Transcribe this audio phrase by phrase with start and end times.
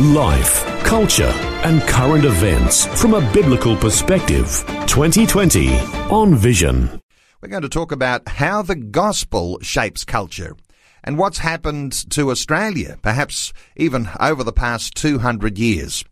[0.00, 1.32] Life, culture,
[1.64, 4.64] and current events from a biblical perspective.
[4.86, 5.76] 2020
[6.08, 7.00] on Vision.
[7.42, 10.54] We're going to talk about how the gospel shapes culture
[11.02, 16.04] and what's happened to Australia, perhaps even over the past 200 years.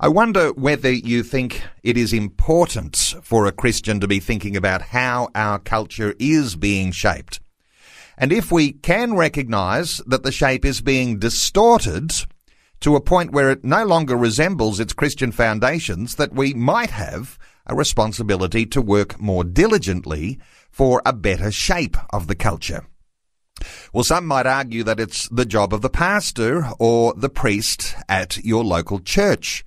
[0.00, 4.82] I wonder whether you think it is important for a Christian to be thinking about
[4.82, 7.38] how our culture is being shaped.
[8.16, 12.10] And if we can recognize that the shape is being distorted,
[12.80, 17.38] to a point where it no longer resembles its Christian foundations, that we might have
[17.66, 20.38] a responsibility to work more diligently
[20.70, 22.86] for a better shape of the culture.
[23.92, 28.38] Well, some might argue that it's the job of the pastor or the priest at
[28.38, 29.64] your local church.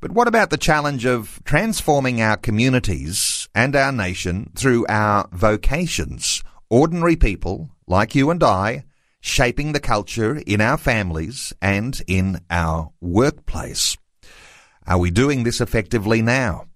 [0.00, 6.42] But what about the challenge of transforming our communities and our nation through our vocations?
[6.68, 8.84] Ordinary people like you and I
[9.22, 13.96] shaping the culture in our families and in our workplace.
[14.84, 16.66] Are we doing this effectively now?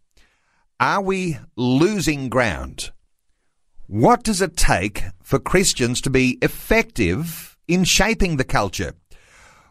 [0.78, 2.92] Are we losing ground?
[3.88, 8.94] What does it take for Christians to be effective in shaping the culture?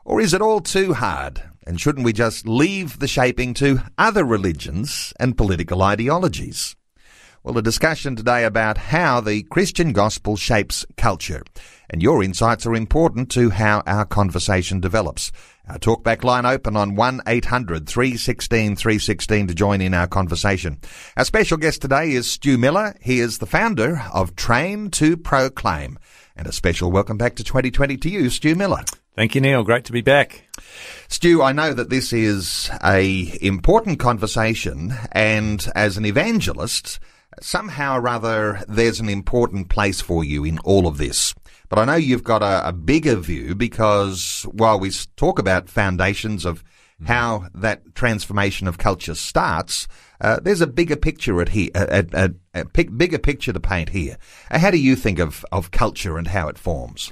[0.04, 1.42] Or is it all too hard?
[1.66, 6.76] And shouldn't we just leave the shaping to other religions and political ideologies?
[7.46, 11.44] Well, a discussion today about how the Christian gospel shapes culture.
[11.92, 15.32] And your insights are important to how our conversation develops.
[15.70, 20.80] Our talkback line open on 1-800-316-316 to join in our conversation.
[21.16, 22.96] Our special guest today is Stu Miller.
[23.00, 26.00] He is the founder of Train to Proclaim.
[26.36, 28.82] And a special welcome back to 2020 to you, Stu Miller.
[29.16, 29.64] Thank you, Neil.
[29.64, 30.48] Great to be back.
[31.10, 37.00] Stu, I know that this is a important conversation and as an evangelist,
[37.42, 41.34] somehow or other there's an important place for you in all of this.
[41.70, 46.46] But I know you've got a, a bigger view because while we talk about foundations
[46.46, 47.06] of mm-hmm.
[47.08, 49.88] how that transformation of culture starts,
[50.22, 54.18] uh, there's a bigger picture at here, a, a, a, bigger picture to paint here.
[54.50, 57.12] Uh, how do you think of, of culture and how it forms?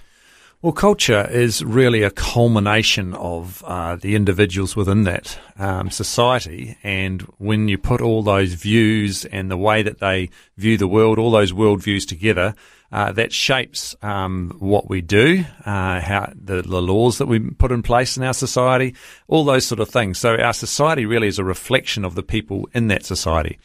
[0.64, 6.78] Well, culture is really a culmination of uh, the individuals within that um, society.
[6.84, 11.20] And when you put all those views and the way that they view the world,
[11.20, 12.56] all those worldviews together,
[12.94, 17.74] uh, that shapes um, what we do, uh, how the, the, laws that we put
[17.74, 18.96] in place in our society,
[19.28, 20.18] all those sort of things.
[20.18, 23.60] So our society really is a reflection of the people in that society.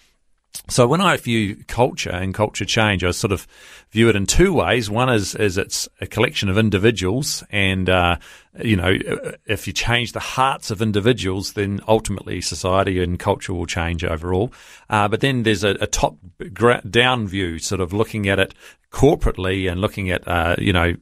[0.69, 3.47] So when I view culture and culture change, I sort of
[3.91, 4.91] view it in two ways.
[4.91, 8.17] One is is it's a collection of individuals, and uh,
[8.63, 8.97] you know,
[9.47, 14.53] if you change the hearts of individuals, then ultimately society and culture will change overall.
[14.91, 16.17] Uh, but then there's a, a top
[16.89, 18.55] down view, sort of looking at it
[18.91, 20.95] corporately and looking at uh, you know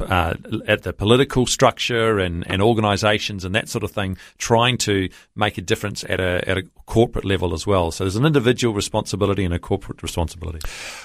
[0.00, 0.34] uh,
[0.66, 5.56] at the political structure and, and organisations and that sort of thing, trying to make
[5.56, 7.90] a difference at a at a corporate level as well.
[7.90, 10.60] So there's an individual responsibility and a corporate responsibility.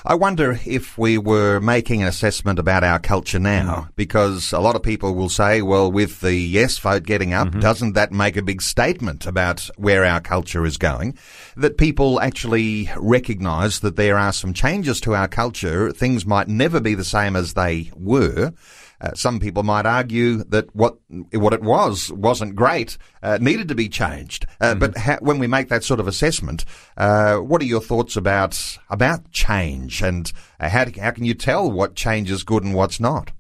[0.06, 3.96] I wonder if we were making an assessment about our culture now, mm.
[3.96, 7.60] because a lot of people will say, well, with the yes vote getting up, mm-hmm.
[7.60, 11.18] doesn't that make a big statement about where our culture is going?
[11.56, 16.80] That people actually recognise that there are some changes to our culture, things might never
[16.80, 18.54] be the same as they were.
[19.00, 20.98] Uh, some people might argue that what
[21.32, 24.48] what it was wasn't great, uh, needed to be changed.
[24.60, 24.80] Uh, mm-hmm.
[24.80, 26.66] But ha- when we make that sort of assessment,
[26.98, 31.72] uh, what are your thoughts about about change, and uh, how how can you tell
[31.72, 33.32] what change is good and what's not?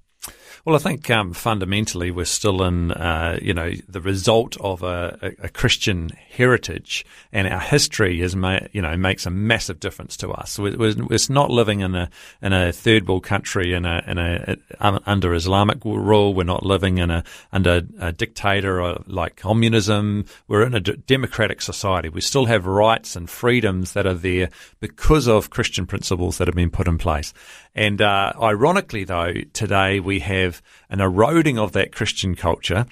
[0.67, 5.33] Well, I think um, fundamentally we're still in, uh, you know, the result of a,
[5.41, 8.35] a, Christian heritage, and our history is,
[8.73, 10.59] you know, makes a massive difference to us.
[10.59, 12.09] We're, we're, not living in a
[12.41, 16.33] in a third world country in a in a, a under Islamic rule.
[16.33, 17.23] We're not living in a
[17.53, 20.25] under a dictator or like communism.
[20.49, 22.09] We're in a democratic society.
[22.09, 24.49] We still have rights and freedoms that are there
[24.81, 27.33] because of Christian principles that have been put in place.
[27.77, 30.56] And uh, ironically, though, today we have
[30.89, 32.85] an eroding of that Christian culture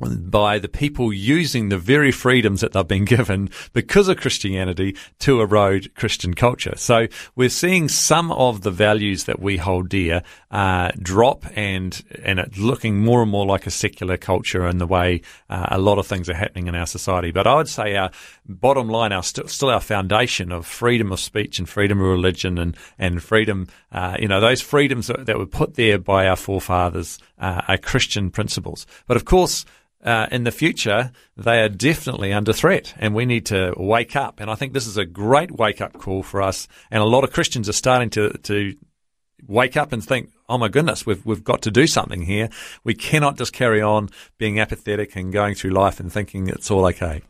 [0.00, 5.40] by the people using the very freedoms that they've been given because of Christianity to
[5.40, 6.74] erode Christian culture.
[6.76, 12.38] So we're seeing some of the values that we hold dear uh, drop and and
[12.38, 15.98] it's looking more and more like a secular culture in the way uh, a lot
[15.98, 17.30] of things are happening in our society.
[17.30, 18.10] But I would say our
[18.46, 22.58] bottom line, our st- still our foundation of freedom of speech and freedom of religion
[22.58, 26.36] and and freedom, uh, you know, those freedoms that, that, were put there by our
[26.36, 28.86] forefathers uh, are Christian principles.
[29.06, 29.64] But of course
[30.04, 34.40] uh, in the future, they are definitely under threat and we need to wake up.
[34.40, 36.68] And I think this is a great wake up call for us.
[36.90, 38.74] And a lot of Christians are starting to, to
[39.46, 42.50] wake up and think, oh my goodness, we've, we've got to do something here.
[42.84, 46.86] We cannot just carry on being apathetic and going through life and thinking it's all
[46.86, 47.22] okay.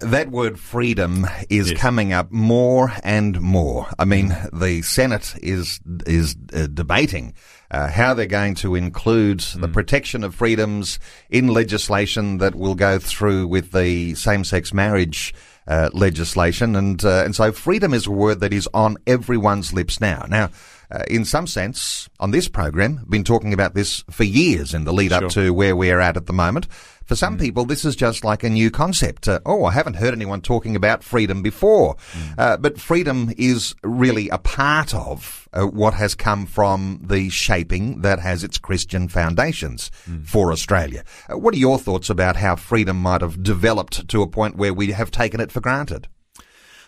[0.00, 1.80] That word freedom is yes.
[1.80, 3.88] coming up more and more.
[3.98, 7.32] I mean, the Senate is is uh, debating
[7.70, 9.60] uh, how they're going to include mm.
[9.60, 15.34] the protection of freedoms in legislation that will go through with the same-sex marriage
[15.66, 20.00] uh, legislation, and uh, and so freedom is a word that is on everyone's lips
[20.00, 20.24] now.
[20.28, 20.50] Now
[20.90, 24.92] uh, in some sense, on this program, been talking about this for years in the
[24.92, 25.24] lead sure.
[25.24, 26.66] up to where we're at at the moment.
[27.10, 27.40] For some mm.
[27.40, 29.26] people, this is just like a new concept.
[29.26, 31.96] Uh, oh, I haven't heard anyone talking about freedom before.
[31.96, 32.34] Mm.
[32.38, 38.02] Uh, but freedom is really a part of uh, what has come from the shaping
[38.02, 40.24] that has its Christian foundations mm.
[40.24, 41.02] for Australia.
[41.28, 44.72] Uh, what are your thoughts about how freedom might have developed to a point where
[44.72, 46.06] we have taken it for granted?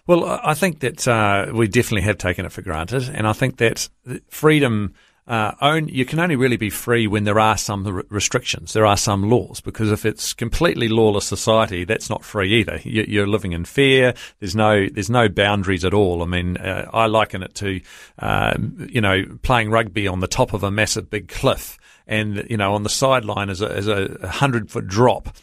[0.07, 3.57] Well, I think that uh, we definitely have taken it for granted, and I think
[3.57, 3.89] that
[4.29, 4.95] freedom.
[5.25, 8.97] Uh, own, you can only really be free when there are some restrictions, there are
[8.97, 12.81] some laws, because if it's completely lawless society, that's not free either.
[12.83, 14.15] You, are living in fear.
[14.41, 16.25] There's no there's no boundaries at all.
[16.25, 17.81] I mean, uh, I liken it to
[18.19, 18.55] uh,
[18.89, 21.79] you know playing rugby on the top of a massive big cliff,
[22.09, 25.37] and you know on the sideline is a, is a hundred foot drop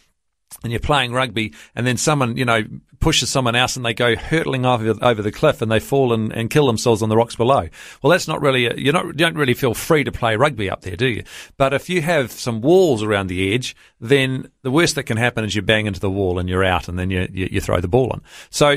[0.63, 2.63] and you're playing rugby and then someone, you know,
[2.99, 6.33] pushes someone else and they go hurtling over, over the cliff and they fall and,
[6.33, 7.69] and kill themselves on the rocks below.
[8.01, 10.81] Well, that's not really, you're not, you don't really feel free to play rugby up
[10.81, 11.23] there, do you?
[11.57, 15.45] But if you have some walls around the edge, then the worst that can happen
[15.45, 17.79] is you bang into the wall and you're out and then you, you, you throw
[17.79, 18.21] the ball in.
[18.49, 18.75] So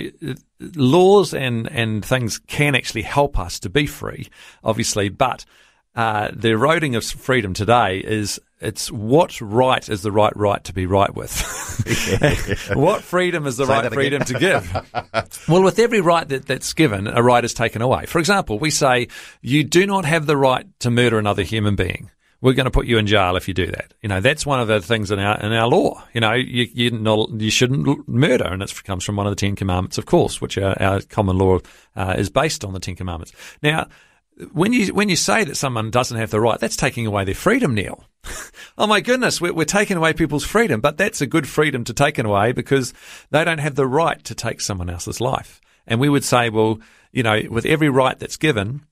[0.76, 4.28] laws and, and things can actually help us to be free,
[4.62, 5.44] obviously, but
[5.94, 10.72] uh, the eroding of freedom today is it's what right is the right right to
[10.72, 11.32] be right with?
[12.74, 14.72] what freedom is the Say right freedom to give?
[15.48, 18.06] well, with every right that, that's given, a right is taken away.
[18.06, 19.08] For example, we say
[19.40, 22.10] you do not have the right to murder another human being.
[22.40, 23.94] We're going to put you in jail if you do that.
[24.02, 26.02] You know, that's one of the things in our in our law.
[26.12, 29.36] You know, you you, not, you shouldn't murder, and it comes from one of the
[29.36, 31.60] Ten Commandments, of course, which our, our common law
[31.94, 33.32] uh, is based on the Ten Commandments.
[33.62, 33.86] Now
[34.52, 37.34] when you when you say that someone doesn't have the right, that's taking away their
[37.34, 38.04] freedom, Neil.
[38.78, 41.92] oh my goodness, we're, we're, taking away people's freedom, but that's a good freedom to
[41.92, 42.94] take away because
[43.30, 45.60] they don't have the right to take someone else's life.
[45.86, 46.78] And we would say, well,
[47.10, 48.86] you know, with every right that's given,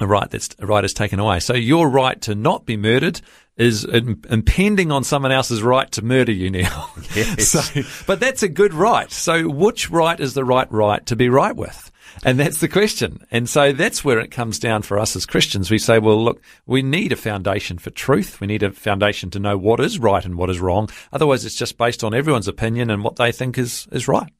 [0.00, 1.40] a right that's a right is taken away.
[1.40, 3.20] So your right to not be murdered
[3.56, 6.90] is impending on someone else's right to murder you now.
[7.14, 7.48] Yes.
[7.48, 9.10] so, but that's a good right.
[9.10, 11.90] So which right is the right right to be right with?
[12.24, 13.24] And that's the question.
[13.30, 15.70] And so that's where it comes down for us as Christians.
[15.70, 18.40] We say, well, look, we need a foundation for truth.
[18.40, 20.88] We need a foundation to know what is right and what is wrong.
[21.12, 24.32] Otherwise, it's just based on everyone's opinion and what they think is, is right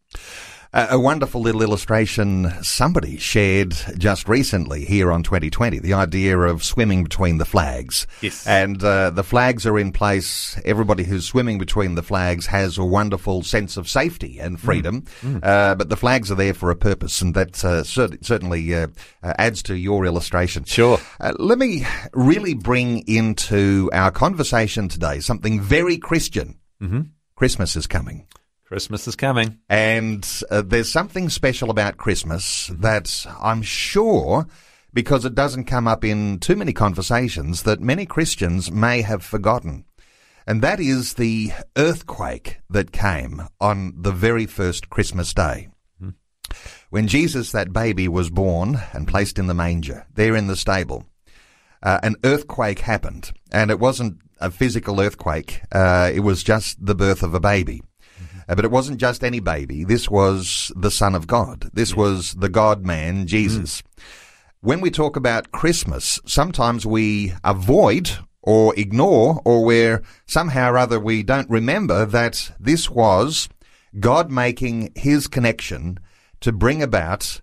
[0.74, 7.04] a wonderful little illustration somebody shared just recently here on 2020, the idea of swimming
[7.04, 8.08] between the flags.
[8.20, 8.44] Yes.
[8.44, 10.60] And uh, the flags are in place.
[10.64, 15.02] Everybody who's swimming between the flags has a wonderful sense of safety and freedom.
[15.20, 15.40] Mm.
[15.40, 15.44] Mm.
[15.44, 18.88] Uh, but the flags are there for a purpose, and that uh, cer- certainly uh,
[19.22, 20.64] uh, adds to your illustration.
[20.64, 20.98] Sure.
[21.20, 26.58] Uh, let me really bring into our conversation today something very Christian.
[26.82, 27.02] Mm-hmm.
[27.36, 28.26] Christmas is coming.
[28.74, 29.60] Christmas is coming.
[29.68, 34.48] And uh, there's something special about Christmas that I'm sure,
[34.92, 39.84] because it doesn't come up in too many conversations, that many Christians may have forgotten.
[40.44, 45.68] And that is the earthquake that came on the very first Christmas day.
[46.02, 46.56] Mm-hmm.
[46.90, 51.06] When Jesus, that baby, was born and placed in the manger, there in the stable,
[51.80, 53.30] uh, an earthquake happened.
[53.52, 57.80] And it wasn't a physical earthquake, uh, it was just the birth of a baby.
[58.48, 59.84] Uh, but it wasn't just any baby.
[59.84, 61.70] This was the Son of God.
[61.72, 61.96] This yes.
[61.96, 63.82] was the God man, Jesus.
[63.82, 64.04] Mm.
[64.60, 68.10] When we talk about Christmas, sometimes we avoid
[68.42, 73.48] or ignore or where somehow or other we don't remember that this was
[73.98, 75.98] God making his connection
[76.40, 77.40] to bring about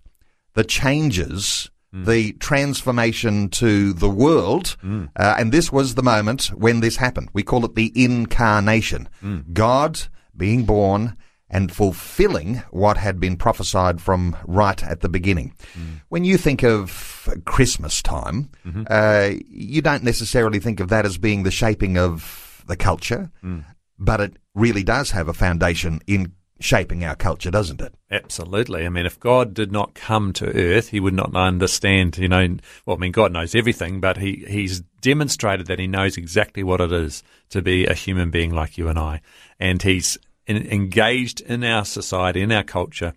[0.53, 4.77] the changes the transformation to the world.
[5.15, 7.29] Uh, and this was the moment when this happened.
[7.33, 9.09] We call it the incarnation.
[9.51, 9.99] God
[10.35, 11.17] being born
[11.49, 15.53] and fulfilling what had been prophesied from right at the beginning.
[15.77, 16.01] Mm.
[16.07, 18.83] When you think of Christmas time, mm-hmm.
[18.89, 23.65] uh, you don't necessarily think of that as being the shaping of the culture, mm.
[23.99, 27.93] but it really does have a foundation in shaping our culture, doesn't it?
[28.09, 28.85] Absolutely.
[28.85, 32.57] I mean, if God did not come to earth, he would not understand, you know,
[32.85, 36.81] well, I mean, God knows everything, but he, he's demonstrated that he knows exactly what
[36.81, 39.21] it is to be a human being like you and I.
[39.59, 40.17] And he's
[40.47, 43.13] in, engaged in our society, in our culture,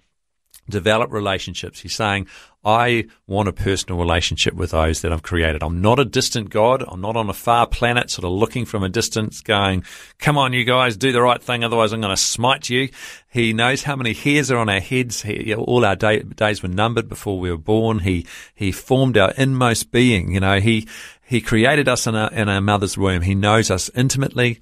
[0.69, 1.81] develop relationships.
[1.81, 2.26] He's saying,
[2.64, 5.62] I want a personal relationship with those that I've created.
[5.62, 6.83] I'm not a distant God.
[6.88, 9.85] I'm not on a far planet, sort of looking from a distance, going,
[10.19, 11.62] come on, you guys, do the right thing.
[11.62, 12.88] Otherwise, I'm going to smite you.
[13.29, 15.21] He knows how many hairs are on our heads.
[15.21, 17.99] He, all our day, days were numbered before we were born.
[17.99, 20.33] He, he formed our inmost being.
[20.33, 20.88] You know, he,
[21.26, 23.23] he created us in our, in our mother's womb.
[23.23, 24.61] He knows us intimately.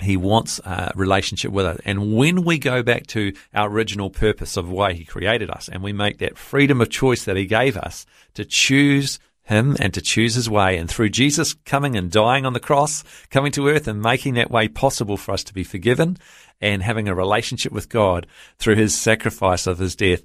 [0.00, 1.80] He wants a relationship with us.
[1.84, 5.82] And when we go back to our original purpose of why he created us and
[5.82, 9.18] we make that freedom of choice that he gave us to choose
[9.48, 10.76] him and to choose his way.
[10.76, 14.50] And through Jesus coming and dying on the cross, coming to earth and making that
[14.50, 16.18] way possible for us to be forgiven
[16.60, 18.26] and having a relationship with God
[18.58, 20.22] through his sacrifice of his death,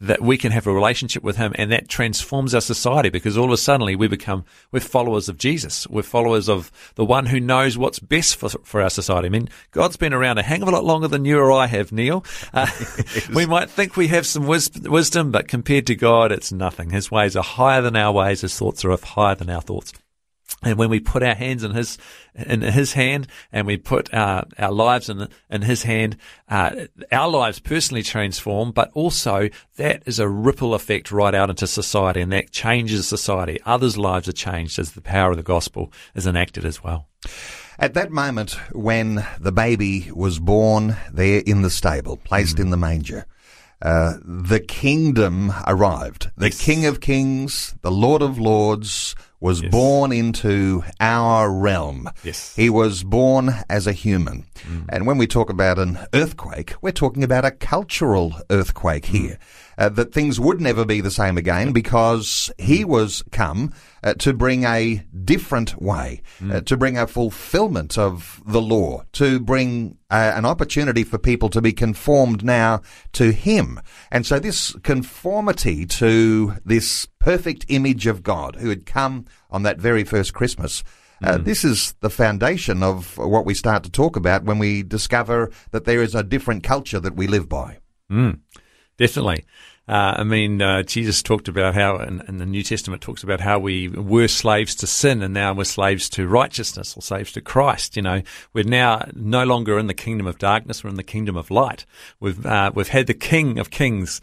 [0.00, 3.46] that we can have a relationship with him and that transforms our society because all
[3.46, 5.86] of a sudden we become, we're followers of Jesus.
[5.88, 9.26] We're followers of the one who knows what's best for, for our society.
[9.26, 11.66] I mean, God's been around a hang of a lot longer than you or I
[11.66, 12.24] have, Neil.
[12.52, 12.66] Uh,
[13.34, 16.90] we might think we have some wis- wisdom, but compared to God, it's nothing.
[16.90, 18.42] His ways are higher than our ways.
[18.42, 19.92] His thoughts are higher than our thoughts.
[20.62, 21.98] And when we put our hands in his
[22.34, 26.16] in his hand, and we put uh, our lives in in his hand,
[26.48, 28.72] uh, our lives personally transform.
[28.72, 33.58] But also that is a ripple effect right out into society, and that changes society.
[33.66, 37.08] Others' lives are changed as the power of the gospel is enacted as well.
[37.78, 42.76] At that moment when the baby was born there in the stable, placed in the
[42.76, 43.26] manger,
[43.80, 46.30] uh, the kingdom arrived.
[46.36, 49.72] The King of Kings, the Lord of Lords, was Yes.
[49.72, 52.08] born into our realm.
[52.22, 52.54] Yes.
[52.54, 54.46] He was born as a human.
[54.62, 54.84] Mm.
[54.88, 59.18] And when we talk about an earthquake, we're talking about a cultural earthquake mm.
[59.18, 59.38] here.
[59.82, 63.72] Uh, that things would never be the same again because he was come
[64.04, 66.22] uh, to bring a different way,
[66.52, 71.48] uh, to bring a fulfillment of the law, to bring uh, an opportunity for people
[71.48, 73.80] to be conformed now to him.
[74.12, 79.80] And so this conformity to this perfect image of God who had come on that
[79.80, 80.84] very first Christmas.
[81.24, 85.50] Uh, this is the foundation of what we start to talk about when we discover
[85.72, 87.78] that there is a different culture that we live by.
[88.96, 89.44] Definitely.
[89.88, 93.40] Uh, I mean, uh, Jesus talked about how, and, in the New Testament, talks about
[93.40, 97.40] how we were slaves to sin and now we're slaves to righteousness or slaves to
[97.40, 97.96] Christ.
[97.96, 98.22] You know,
[98.52, 101.84] we're now no longer in the kingdom of darkness; we're in the kingdom of light.
[102.20, 104.20] We've uh, we've had the King of Kings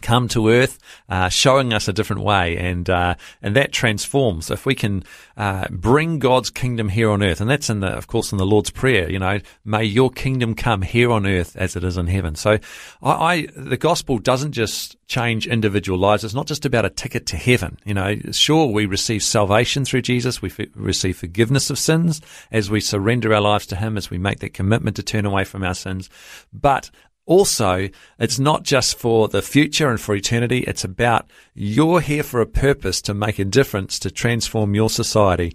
[0.00, 4.50] come to earth, uh, showing us a different way, and uh, and that transforms.
[4.50, 5.04] If we can
[5.36, 8.46] uh, bring God's kingdom here on earth, and that's in the, of course, in the
[8.46, 9.10] Lord's prayer.
[9.10, 12.34] You know, may your kingdom come here on earth as it is in heaven.
[12.34, 12.58] So,
[13.02, 16.24] I, I the gospel doesn't just change individual lives.
[16.24, 17.78] It's not just about a ticket to heaven.
[17.84, 22.20] You know, sure we receive salvation through Jesus, we f- receive forgiveness of sins
[22.50, 25.44] as we surrender our lives to Him, as we make that commitment to turn away
[25.44, 26.08] from our sins,
[26.52, 26.90] but
[27.26, 27.88] also,
[28.18, 30.60] it's not just for the future and for eternity.
[30.60, 35.54] It's about you're here for a purpose to make a difference, to transform your society,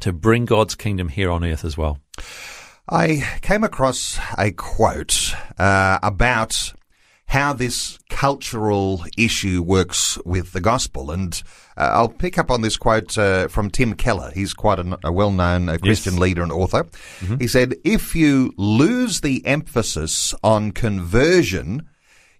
[0.00, 1.98] to bring God's kingdom here on earth as well.
[2.88, 6.72] I came across a quote uh, about
[7.26, 11.10] how this cultural issue works with the gospel.
[11.10, 11.40] And
[11.78, 14.32] uh, I'll pick up on this quote uh, from Tim Keller.
[14.34, 16.86] He's quite a, a well known uh, Christian leader and author.
[17.38, 21.88] He said, If you lose the emphasis on conversion,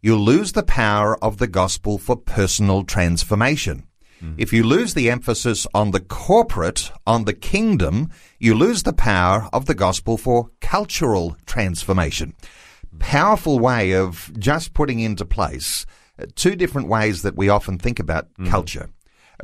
[0.02, 3.84] you'll lose the power of the gospel for personal transformation.
[4.36, 9.48] If you lose the emphasis on the corporate, on the kingdom, you lose the power
[9.52, 12.34] of the gospel for cultural transformation.
[12.98, 15.86] Powerful way of just putting into place
[16.20, 18.88] uh, two different ways that we often think about culture.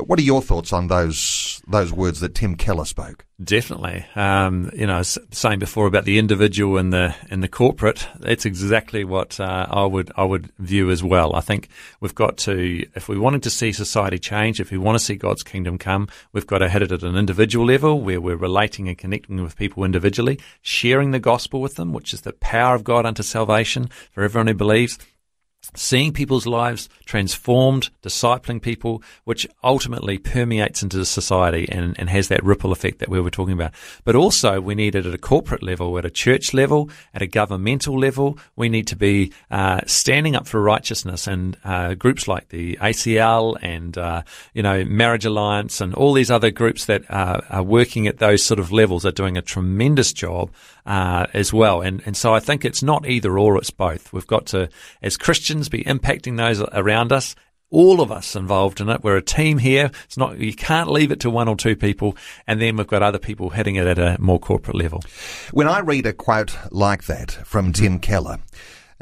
[0.01, 3.25] What are your thoughts on those those words that Tim Keller spoke?
[3.43, 4.05] Definitely.
[4.17, 9.05] Um, you know, saying before about the individual and the and the corporate, that's exactly
[9.05, 11.37] what uh, I would I would view as well.
[11.37, 11.69] I think
[12.01, 15.15] we've got to, if we wanted to see society change, if we want to see
[15.15, 18.89] God's kingdom come, we've got to hit it at an individual level where we're relating
[18.89, 22.83] and connecting with people individually, sharing the gospel with them, which is the power of
[22.83, 24.99] God unto salvation for everyone who believes.
[25.75, 32.43] Seeing people's lives transformed, discipling people, which ultimately permeates into society and, and has that
[32.45, 33.73] ripple effect that we were talking about.
[34.05, 37.27] But also, we need it at a corporate level, at a church level, at a
[37.27, 38.39] governmental level.
[38.57, 43.57] We need to be uh, standing up for righteousness, and uh, groups like the ACL
[43.63, 48.19] and uh, you know Marriage Alliance and all these other groups that are working at
[48.19, 50.51] those sort of levels are doing a tremendous job
[50.87, 51.81] uh, as well.
[51.81, 54.13] And and so I think it's not either or; it's both.
[54.13, 54.69] We've got to,
[55.03, 57.35] as Christians, be impacting those around us
[57.75, 59.03] all of us involved in it.
[59.03, 59.91] We're a team here.
[60.05, 63.03] It's not you can't leave it to one or two people, and then we've got
[63.03, 65.03] other people hitting it at a more corporate level.
[65.51, 68.39] When I read a quote like that from Tim Keller,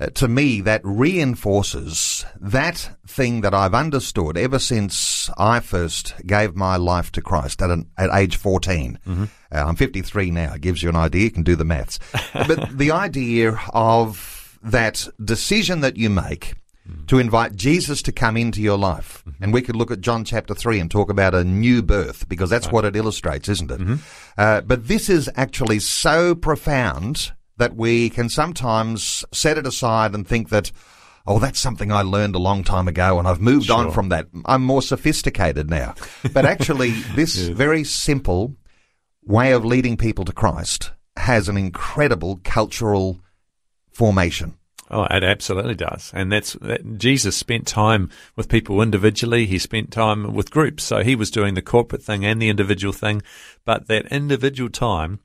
[0.02, 6.56] uh, to me, that reinforces that thing that I've understood ever since I first gave
[6.56, 8.98] my life to Christ at, an, at age 14.
[9.06, 9.24] Mm-hmm.
[9.24, 10.54] Uh, I'm 53 now.
[10.54, 11.22] It gives you an idea.
[11.22, 12.00] You can do the maths.
[12.32, 16.54] but the idea of that decision that you make
[16.88, 17.06] mm-hmm.
[17.06, 19.22] to invite Jesus to come into your life.
[19.24, 19.44] Mm-hmm.
[19.44, 22.50] And we could look at John chapter 3 and talk about a new birth because
[22.50, 22.72] that's right.
[22.72, 23.80] what it illustrates, isn't it?
[23.80, 23.94] Mm-hmm.
[24.36, 27.32] Uh, but this is actually so profound
[27.62, 30.72] that we can sometimes set it aside and think that,
[31.28, 33.76] oh, that's something I learned a long time ago and I've moved sure.
[33.76, 34.26] on from that.
[34.46, 35.94] I'm more sophisticated now.
[36.32, 37.54] But actually, this yeah.
[37.54, 38.56] very simple
[39.24, 43.20] way of leading people to Christ has an incredible cultural
[43.92, 44.58] formation.
[44.90, 46.10] Oh, it absolutely does.
[46.12, 49.46] And that's that Jesus spent time with people individually.
[49.46, 50.82] He spent time with groups.
[50.82, 53.22] So he was doing the corporate thing and the individual thing.
[53.64, 55.20] But that individual time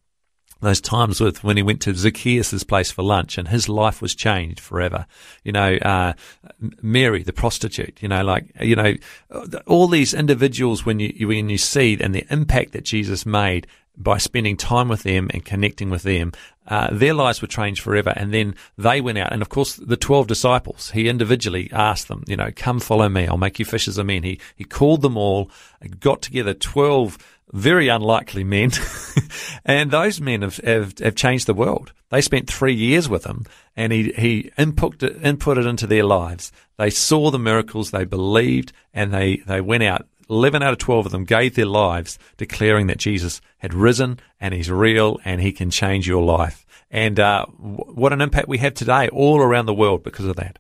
[0.59, 4.15] those times with when he went to Zacchaeus' place for lunch and his life was
[4.15, 5.05] changed forever.
[5.43, 6.13] You know, uh,
[6.81, 8.95] Mary, the prostitute, you know, like, you know,
[9.65, 14.17] all these individuals when you, when you see and the impact that Jesus made by
[14.19, 16.31] spending time with them and connecting with them,
[16.67, 18.13] uh, their lives were changed forever.
[18.15, 19.33] And then they went out.
[19.33, 23.25] And of course, the 12 disciples, he individually asked them, you know, come follow me.
[23.27, 24.23] I'll make you fishers of men.
[24.23, 25.49] He, he called them all,
[25.99, 27.17] got together 12
[27.51, 28.71] very unlikely men.
[29.65, 31.93] and those men have, have, have, changed the world.
[32.09, 36.51] They spent three years with him and he, he input, input it into their lives.
[36.77, 40.07] They saw the miracles, they believed, and they, they went out.
[40.29, 44.53] 11 out of 12 of them gave their lives declaring that Jesus had risen and
[44.53, 46.65] he's real and he can change your life.
[46.91, 50.59] And uh, what an impact we have today all around the world because of that.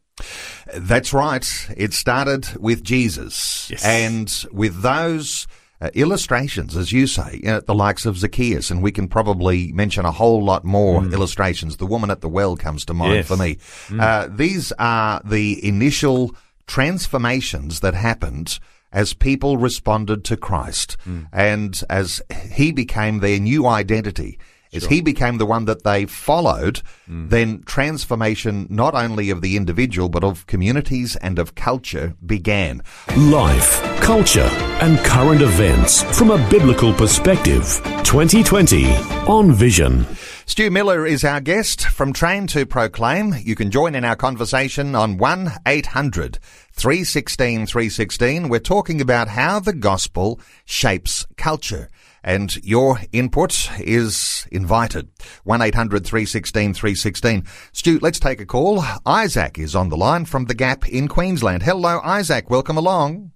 [0.75, 1.69] That's right.
[1.75, 3.69] It started with Jesus.
[3.69, 3.85] Yes.
[3.85, 5.47] And with those
[5.79, 9.71] uh, illustrations, as you say, you know, the likes of Zacchaeus, and we can probably
[9.73, 11.13] mention a whole lot more mm.
[11.13, 11.77] illustrations.
[11.77, 13.27] The woman at the well comes to mind yes.
[13.27, 13.55] for me.
[13.87, 14.01] Mm.
[14.01, 16.35] Uh, these are the initial
[16.65, 18.59] transformations that happened
[18.91, 21.27] as people responded to Christ mm.
[21.31, 24.39] and as he became their new identity.
[24.73, 24.89] As sure.
[24.89, 27.29] he became the one that they followed, mm.
[27.29, 32.81] then transformation not only of the individual but of communities and of culture began.
[33.15, 34.49] Life, culture,
[34.81, 37.63] and current events from a biblical perspective.
[38.03, 38.93] 2020
[39.27, 40.05] on Vision.
[40.45, 43.35] Stu Miller is our guest from Train to Proclaim.
[43.43, 46.39] You can join in our conversation on 1 800
[46.71, 48.47] 316 316.
[48.47, 51.89] We're talking about how the gospel shapes culture
[52.27, 55.07] and your input is invited.
[55.45, 57.47] 1-800-316-316.
[57.71, 58.83] Stu, let's take a call.
[59.05, 61.63] Isaac is on the line from The Gap in Queensland.
[61.63, 62.49] Hello, Isaac.
[62.49, 63.31] Welcome along.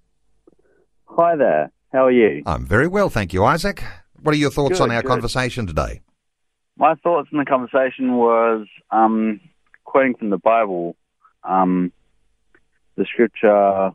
[1.06, 1.72] Hi there.
[1.94, 2.42] How are you?
[2.44, 3.82] I'm very well, thank you, Isaac.
[4.20, 5.08] What are your thoughts good, on our good.
[5.08, 6.02] conversation today?
[6.76, 9.40] My thoughts on the conversation was um,
[9.84, 10.96] quoting from the Bible,
[11.44, 11.94] um,
[12.96, 13.92] the scripture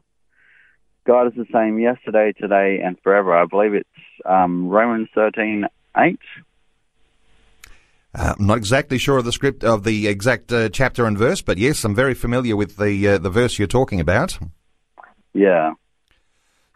[1.07, 3.33] God is the same yesterday, today, and forever.
[3.33, 3.87] I believe it's
[4.25, 5.65] um, Romans thirteen
[5.97, 6.19] eight.
[8.15, 11.41] Uh, I'm not exactly sure of the script of the exact uh, chapter and verse,
[11.41, 14.39] but yes, I'm very familiar with the uh, the verse you're talking about.
[15.33, 15.73] Yeah.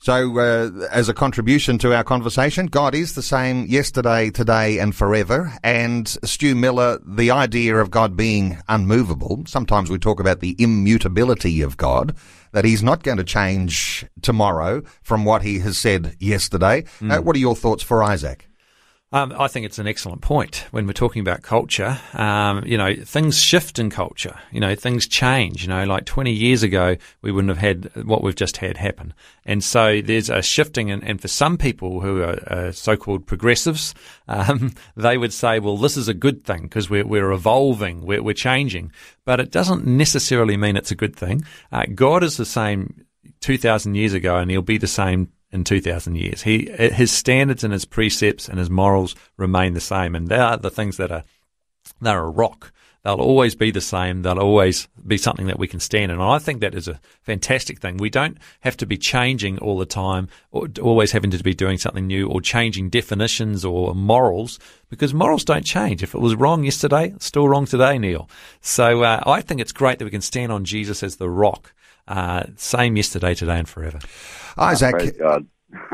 [0.03, 4.95] So, uh, as a contribution to our conversation, God is the same yesterday, today, and
[4.95, 5.53] forever.
[5.63, 9.43] And Stu Miller, the idea of God being unmovable.
[9.45, 12.15] Sometimes we talk about the immutability of God
[12.51, 16.81] that he's not going to change tomorrow from what he has said yesterday.
[16.99, 17.19] Mm.
[17.19, 18.47] Uh, what are your thoughts for Isaac?
[19.13, 22.00] Um, I think it's an excellent point when we're talking about culture.
[22.13, 24.39] Um, you know, things shift in culture.
[24.52, 25.63] You know, things change.
[25.63, 29.13] You know, like 20 years ago, we wouldn't have had what we've just had happen.
[29.45, 30.91] And so there's a shifting.
[30.91, 33.93] And, and for some people who are uh, so-called progressives,
[34.30, 38.24] um, they would say, well, this is a good thing because we're, we're evolving, we're,
[38.24, 38.93] we're changing.
[39.26, 41.43] But it doesn't necessarily mean it's a good thing.
[41.69, 43.06] Uh, God is the same
[43.41, 46.41] 2,000 years ago and he'll be the same in 2,000 years.
[46.43, 50.15] He, his standards and his precepts and his morals remain the same.
[50.15, 51.23] And they are the things that are,
[51.99, 52.71] they're a rock.
[53.03, 54.21] They'll always be the same.
[54.21, 56.11] They'll always be something that we can stand.
[56.11, 57.97] And I think that is a fantastic thing.
[57.97, 61.79] We don't have to be changing all the time or always having to be doing
[61.79, 64.59] something new or changing definitions or morals
[64.89, 66.03] because morals don't change.
[66.03, 68.29] If it was wrong yesterday, it's still wrong today, Neil.
[68.61, 71.73] So uh, I think it's great that we can stand on Jesus as the rock.
[72.07, 73.99] Uh, same yesterday, today, and forever.
[74.57, 75.45] Isaac, Praise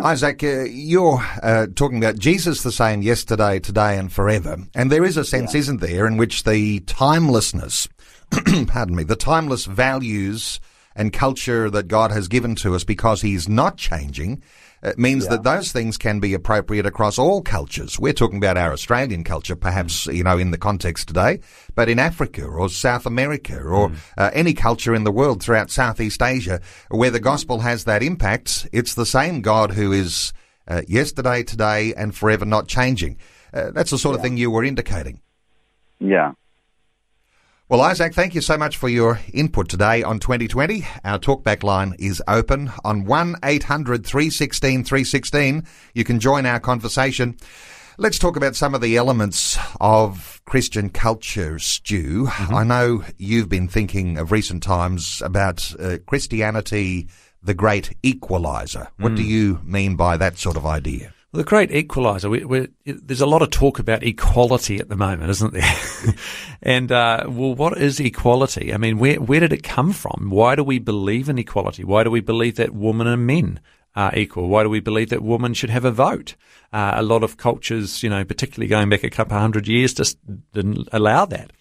[0.04, 4.58] Isaac, uh, you're uh, talking about Jesus the same yesterday, today, and forever.
[4.74, 7.88] And there is a sense, isn't there, in which the timelessness,
[8.68, 10.60] pardon me, the timeless values
[10.96, 14.42] and culture that God has given to us because He's not changing.
[14.84, 18.00] It means that those things can be appropriate across all cultures.
[18.00, 21.40] We're talking about our Australian culture, perhaps, you know, in the context today,
[21.74, 26.22] but in Africa or South America or uh, any culture in the world throughout Southeast
[26.22, 30.32] Asia where the gospel has that impact, it's the same God who is
[30.68, 33.18] uh, yesterday, today, and forever not changing.
[33.54, 35.22] Uh, that's the sort of thing you were indicating.
[36.00, 36.34] Yeah.
[37.70, 40.88] Well, Isaac, thank you so much for your input today on 2020.
[41.04, 45.66] Our talkback line is open on 1 800 316 316.
[45.94, 47.36] You can join our conversation.
[47.98, 52.30] Let's talk about some of the elements of Christian culture, Stu.
[52.40, 57.10] I know you've been thinking of recent times about uh, Christianity,
[57.44, 58.88] the great equalizer.
[58.96, 61.14] What do you mean by that sort of idea?
[61.34, 65.54] The great equalizer, we, there's a lot of talk about equality at the moment, isn't
[65.54, 65.76] there?
[66.62, 68.74] and, uh, well, what is equality?
[68.74, 70.30] I mean, where, where did it come from?
[70.30, 71.84] Why do we believe in equality?
[71.84, 73.60] Why do we believe that women and men
[73.94, 74.48] are equal?
[74.48, 76.36] Why do we believe that women should have a vote?
[76.72, 79.94] Uh, a lot of cultures, you know, particularly going back a couple of hundred years,
[79.94, 80.18] just
[80.54, 81.52] didn't allow that.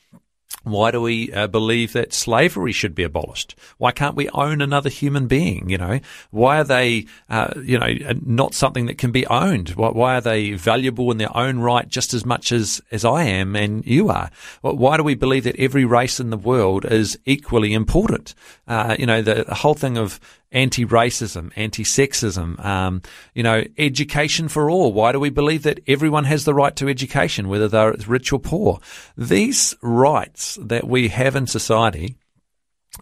[0.66, 3.54] Why do we uh, believe that slavery should be abolished?
[3.78, 5.70] Why can't we own another human being?
[5.70, 6.00] You know,
[6.32, 9.68] why are they, uh, you know, uh, not something that can be owned?
[9.70, 13.22] Why, why are they valuable in their own right just as much as, as I
[13.22, 14.28] am and you are?
[14.60, 18.34] Why do we believe that every race in the world is equally important?
[18.66, 20.18] Uh, you know, the, the whole thing of
[20.52, 23.02] anti-racism, anti-sexism, um,
[23.34, 24.92] you know, education for all.
[24.92, 28.38] Why do we believe that everyone has the right to education, whether they're rich or
[28.38, 28.80] poor?
[29.16, 32.16] These rights that we have in society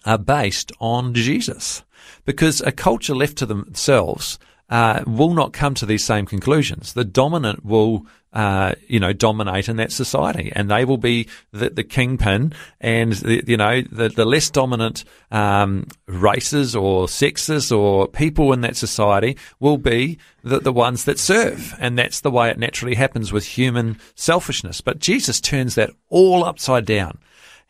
[0.04, 1.84] are based on Jesus,
[2.24, 4.38] because a culture left to themselves
[4.70, 6.94] uh, will not come to these same conclusions.
[6.94, 11.70] The dominant will, uh, you know, dominate in that society, and they will be the,
[11.70, 18.08] the kingpin, and the, you know, the, the less dominant um, races or sexes or
[18.08, 22.48] people in that society will be the, the ones that serve, and that's the way
[22.48, 24.80] it naturally happens with human selfishness.
[24.80, 27.18] But Jesus turns that all upside down.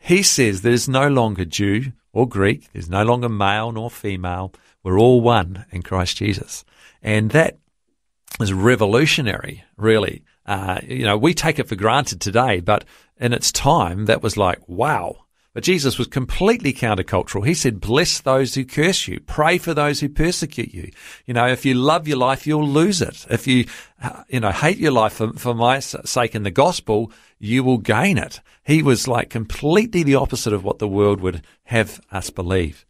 [0.05, 4.53] He says there's no longer Jew or Greek, there's no longer male nor female.
[4.83, 6.63] We're all one in Christ Jesus.
[7.01, 7.57] And that
[8.39, 10.23] is revolutionary, really.
[10.45, 12.85] Uh, you know, we take it for granted today, but
[13.19, 15.25] in its time, that was like, wow.
[15.53, 17.47] But Jesus was completely countercultural.
[17.47, 19.21] He said, bless those who curse you.
[19.21, 20.91] Pray for those who persecute you.
[21.25, 23.25] You know, if you love your life, you'll lose it.
[23.31, 23.65] If you,
[24.03, 27.11] uh, you know, hate your life for, for my sake in the gospel,
[27.45, 28.41] you will gain it.
[28.63, 32.85] He was like completely the opposite of what the world would have us believe.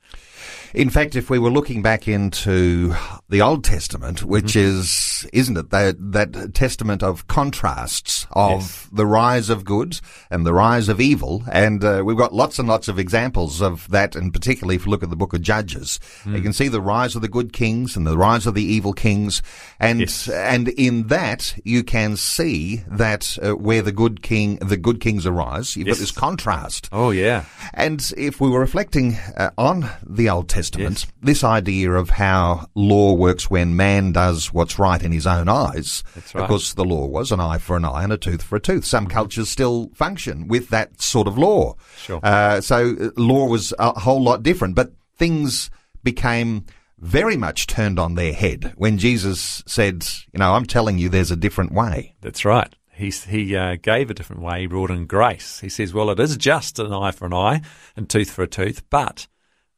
[0.75, 2.93] In fact, if we were looking back into
[3.29, 4.79] the Old Testament, which Mm-hmm.
[4.79, 8.87] is, isn't it, that, that testament of contrasts of Yes.
[8.91, 12.67] the rise of good and the rise of evil, and uh, we've got lots and
[12.67, 15.97] lots of examples of that, and particularly if you look at the book of Judges,
[16.25, 16.35] Mm.
[16.35, 18.91] you can see the rise of the good kings and the rise of the evil
[18.91, 19.41] kings,
[19.79, 20.27] and Yes.
[20.27, 25.25] and in that you can see that uh, where the good king, the good kings
[25.25, 25.97] arise, you've Yes.
[25.97, 26.89] got this contrast.
[26.91, 27.45] Oh, yeah.
[27.73, 31.07] And if we were reflecting uh, on the Old Testament, Yes.
[31.21, 36.03] this idea of how law works when man does what's right in his own eyes,
[36.15, 36.41] That's right.
[36.43, 38.59] of course, the law was an eye for an eye and a tooth for a
[38.59, 38.85] tooth.
[38.85, 41.75] Some cultures still function with that sort of law.
[41.97, 42.19] Sure.
[42.23, 45.69] Uh, so uh, law was a whole lot different, but things
[46.03, 46.65] became
[46.99, 51.31] very much turned on their head when Jesus said, you know, I'm telling you there's
[51.31, 52.15] a different way.
[52.21, 52.73] That's right.
[52.93, 54.61] He, he uh, gave a different way.
[54.61, 55.59] He brought in grace.
[55.59, 57.61] He says, well, it is just an eye for an eye
[57.97, 59.27] and tooth for a tooth, but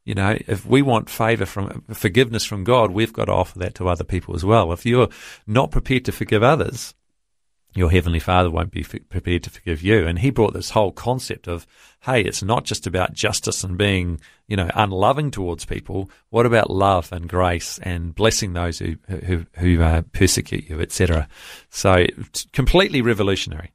[0.08, 3.76] you know, if we want favor from forgiveness from God, we've got to offer that
[3.76, 4.72] to other people as well.
[4.72, 5.10] If you're
[5.46, 6.96] not prepared to forgive others,
[7.76, 10.08] your heavenly Father won't be prepared to forgive you.
[10.08, 11.68] And he brought this whole concept of,
[12.04, 16.10] hey, it's not just about justice and being, you know, unloving towards people.
[16.30, 21.28] What about love and grace and blessing those who who, who uh, persecute you, etc.
[21.70, 22.06] So,
[22.54, 23.74] completely revolutionary.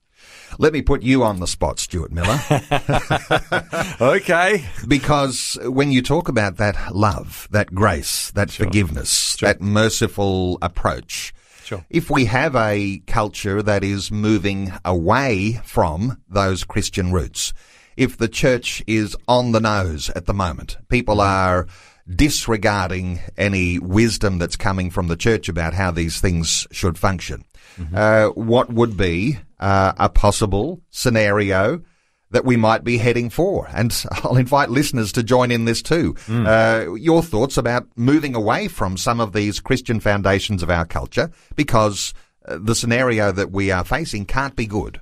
[0.59, 2.39] Let me put you on the spot, Stuart Miller.
[4.01, 4.65] Okay.
[4.87, 11.33] Because when you talk about that love, that grace, that forgiveness, that merciful approach,
[11.65, 11.85] Sure.
[11.91, 17.53] if we have a culture that is moving away from those Christian roots,
[17.97, 20.77] if the church is on the nose at the moment?
[20.89, 21.67] People are
[22.13, 27.45] disregarding any wisdom that's coming from the church about how these things should function.
[27.79, 27.95] Mm-hmm.
[27.97, 31.83] Uh, what would be uh, a possible scenario
[32.31, 33.69] that we might be heading for?
[33.73, 33.95] And
[34.25, 36.15] I'll invite listeners to join in this too.
[36.27, 36.47] Mm.
[36.47, 41.31] Uh, your thoughts about moving away from some of these Christian foundations of our culture
[41.55, 42.13] because
[42.47, 45.01] uh, the scenario that we are facing can't be good.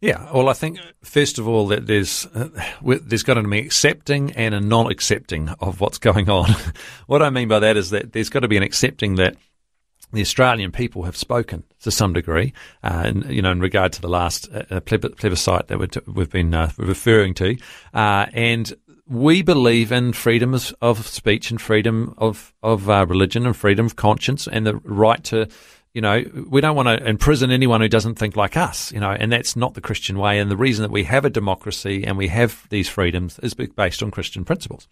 [0.00, 2.48] Yeah, well, I think first of all that there's uh,
[2.82, 6.50] there's got to be accepting and a non-accepting of what's going on.
[7.06, 9.36] what I mean by that is that there's got to be an accepting that
[10.12, 14.00] the Australian people have spoken to some degree, uh, and, you know, in regard to
[14.00, 17.56] the last uh, plebiscite that we've been uh, referring to,
[17.94, 18.74] uh, and
[19.08, 23.96] we believe in freedom of, speech and freedom of of uh, religion and freedom of
[23.96, 25.48] conscience and the right to
[25.94, 29.10] you know, we don't want to imprison anyone who doesn't think like us, you know,
[29.10, 30.38] and that's not the Christian way.
[30.38, 34.02] And the reason that we have a democracy and we have these freedoms is based
[34.02, 34.88] on Christian principles.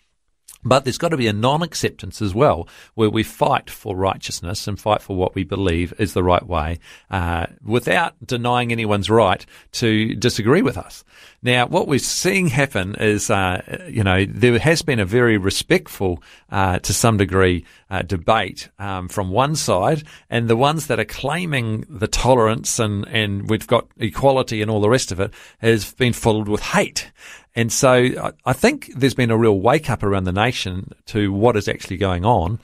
[0.62, 4.68] But there's got to be a non acceptance as well, where we fight for righteousness
[4.68, 6.78] and fight for what we believe is the right way,
[7.10, 11.04] uh, without denying anyone's right to disagree with us.
[11.42, 16.22] Now, what we're seeing happen is, uh, you know, there has been a very respectful,
[16.50, 21.04] uh, to some degree, uh, debate um, from one side, and the ones that are
[21.04, 25.92] claiming the tolerance and, and we've got equality and all the rest of it has
[25.94, 27.10] been followed with hate.
[27.54, 31.56] And so I think there's been a real wake up around the nation to what
[31.56, 32.60] is actually going on.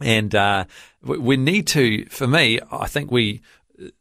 [0.00, 0.64] And uh,
[1.02, 3.42] we need to, for me, I think we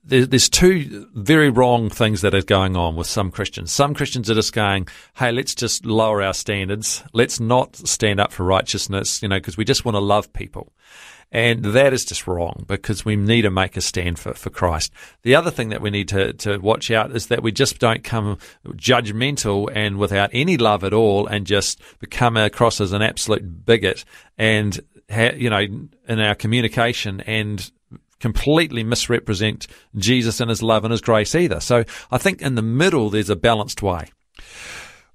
[0.04, 3.72] there's two very wrong things that are going on with some Christians.
[3.72, 7.04] Some Christians are just going, "Hey, let's just lower our standards.
[7.14, 10.72] Let's not stand up for righteousness, you know, because we just want to love people."
[11.32, 14.92] And that is just wrong because we need to make a stand for, for Christ.
[15.22, 18.04] The other thing that we need to, to watch out is that we just don't
[18.04, 23.66] come judgmental and without any love at all and just become across as an absolute
[23.66, 24.04] bigot
[24.38, 24.78] and,
[25.10, 25.66] ha- you know,
[26.08, 27.72] in our communication and
[28.20, 31.62] completely misrepresent Jesus and his love and his grace either.
[31.62, 34.10] So I think in the middle there's a balanced way.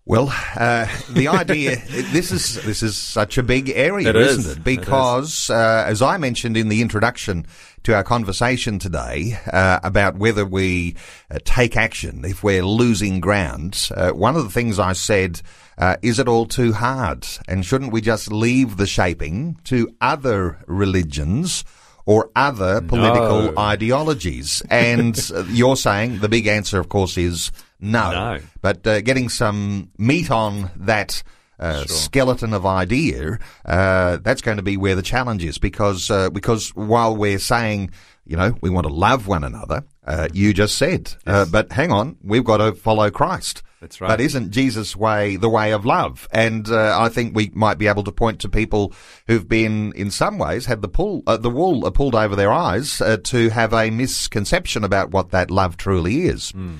[0.08, 4.64] Well, uh, the idea this is this is such a big area, is isn't it?
[4.64, 7.44] Because, it uh, as I mentioned in the introduction
[7.82, 10.94] to our conversation today uh, about whether we
[11.28, 15.42] uh, take action if we're losing ground, uh, one of the things I said
[15.76, 20.62] uh, is it all too hard, and shouldn't we just leave the shaping to other
[20.68, 21.64] religions?
[22.06, 23.58] Or other political no.
[23.58, 24.62] ideologies.
[24.70, 28.12] And you're saying the big answer, of course, is no.
[28.12, 28.38] no.
[28.62, 31.22] But uh, getting some meat on that
[31.58, 31.86] uh, sure.
[31.88, 36.70] skeleton of idea, uh, that's going to be where the challenge is because uh, because
[36.74, 37.90] while we're saying
[38.26, 41.50] you know we want to love one another, uh, you just said, uh, yes.
[41.50, 43.62] but hang on, we've got to follow Christ.
[43.80, 44.08] That's right.
[44.08, 46.26] But isn't Jesus' way the way of love?
[46.32, 48.94] And uh, I think we might be able to point to people
[49.26, 53.48] who've been, in some ways, had the pull, the wool pulled over their eyes to
[53.50, 56.52] have a misconception about what that love truly is.
[56.52, 56.78] Mm.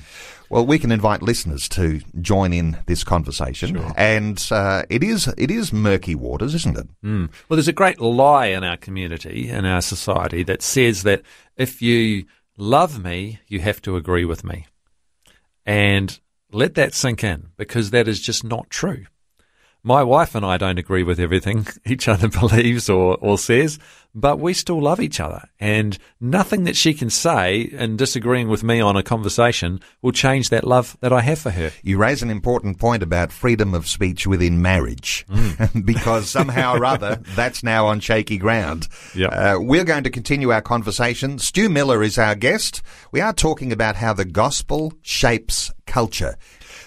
[0.49, 3.93] Well, we can invite listeners to join in this conversation, sure.
[3.97, 6.87] and uh, it is it is murky waters, isn't it?
[7.03, 7.29] Mm.
[7.47, 11.21] Well, there's a great lie in our community, in our society, that says that
[11.57, 12.25] if you
[12.57, 14.67] love me, you have to agree with me,
[15.65, 16.17] and
[16.51, 19.05] let that sink in because that is just not true.
[19.83, 23.79] My wife and I don't agree with everything each other believes or, or says,
[24.17, 25.47] but we still love each other.
[25.59, 30.49] And nothing that she can say in disagreeing with me on a conversation will change
[30.49, 31.71] that love that I have for her.
[31.83, 35.85] You raise an important point about freedom of speech within marriage, mm.
[35.85, 38.87] because somehow or other that's now on shaky ground.
[39.13, 39.29] Yep.
[39.31, 41.37] Uh, we're going to continue our conversation.
[41.37, 42.81] Stu Miller is our guest.
[43.11, 46.37] We are talking about how the gospel shapes culture.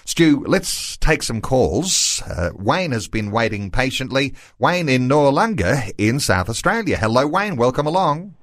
[0.05, 2.21] Stu, let's take some calls.
[2.25, 4.33] Uh, Wayne has been waiting patiently.
[4.59, 6.97] Wayne in Noarlunga in South Australia.
[6.97, 7.55] Hello, Wayne.
[7.55, 8.35] Welcome along.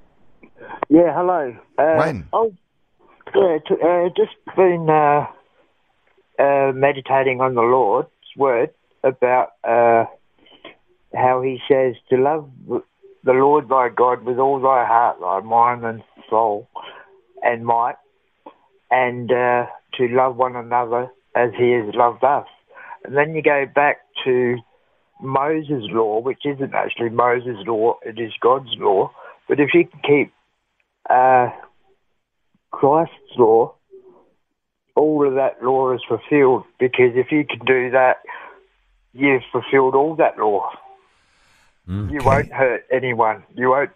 [0.88, 1.56] Yeah, hello.
[1.76, 2.28] Uh, Wayne.
[2.32, 2.54] Oh,
[3.34, 5.26] yeah, t- uh, just been uh,
[6.38, 8.70] uh, meditating on the Lord's word
[9.02, 10.04] about uh,
[11.14, 12.50] how He says to love
[13.24, 16.68] the Lord thy God with all thy heart, thy mind, and soul,
[17.42, 17.96] and might,
[18.90, 22.46] and to love one another as he has loved us.
[23.04, 24.56] And then you go back to
[25.20, 29.10] Moses' law, which isn't actually Moses' law, it is God's law.
[29.48, 30.32] But if you can keep
[31.08, 31.50] uh,
[32.70, 33.74] Christ's law,
[34.94, 38.16] all of that law is fulfilled because if you can do that,
[39.12, 40.70] you've fulfilled all that law.
[41.88, 42.12] Okay.
[42.14, 43.44] You won't hurt anyone.
[43.54, 43.90] You won't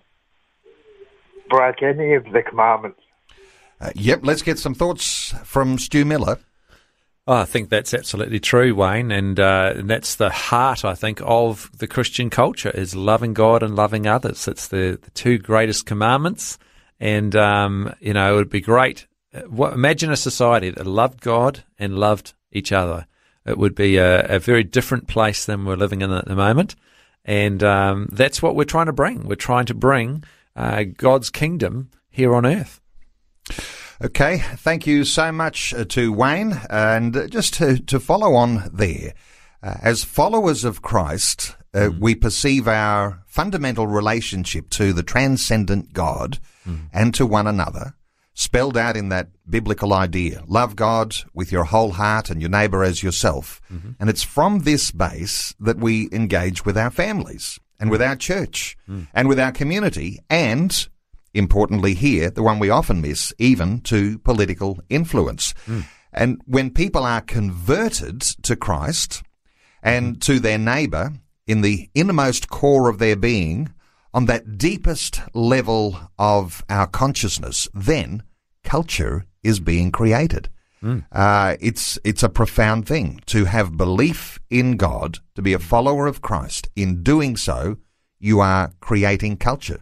[1.51, 3.01] break any of the commandments.
[3.81, 6.39] Uh, yep, let's get some thoughts from Stu Miller.
[7.25, 11.21] Oh, I think that's absolutely true, Wayne, and, uh, and that's the heart, I think,
[11.23, 14.49] of the Christian culture is loving God and loving others.
[14.49, 16.59] It's the, the two greatest commandments,
[16.99, 19.07] and um, you know it would be great.
[19.33, 23.07] Uh, imagine a society that loved God and loved each other.
[23.47, 26.75] It would be a, a very different place than we're living in at the moment,
[27.25, 29.29] and um, that's what we're trying to bring.
[29.29, 30.25] We're trying to bring
[30.57, 32.81] uh, God's kingdom here on earth.
[34.05, 36.61] Okay, thank you so much uh, to Wayne.
[36.69, 39.15] And just to, to follow on there,
[39.63, 42.01] uh, as followers of Christ, uh, mm.
[42.01, 46.89] we perceive our fundamental relationship to the transcendent God mm.
[46.93, 47.95] and to one another,
[48.35, 50.43] spelled out in that biblical idea.
[50.49, 53.61] Love God with your whole heart and your neighbour as yourself.
[53.73, 53.91] Mm-hmm.
[54.01, 58.77] And it's from this base that we engage with our families and with our church
[58.89, 59.07] mm.
[59.15, 60.89] and with our community and
[61.35, 65.55] importantly here, the one we often miss, even to political influence.
[65.67, 65.85] Mm.
[66.13, 69.23] And when people are converted to Christ
[69.83, 71.13] and to their neighbour
[71.47, 73.73] in the innermost core of their being,
[74.15, 78.23] on that deepest level of our consciousness, then
[78.63, 80.49] culture is being created.
[80.83, 81.05] Mm.
[81.13, 86.07] Uh, it's it's a profound thing to have belief in God, to be a follower
[86.07, 86.69] of Christ.
[86.75, 87.79] In doing so,
[88.19, 89.81] you are creating culture.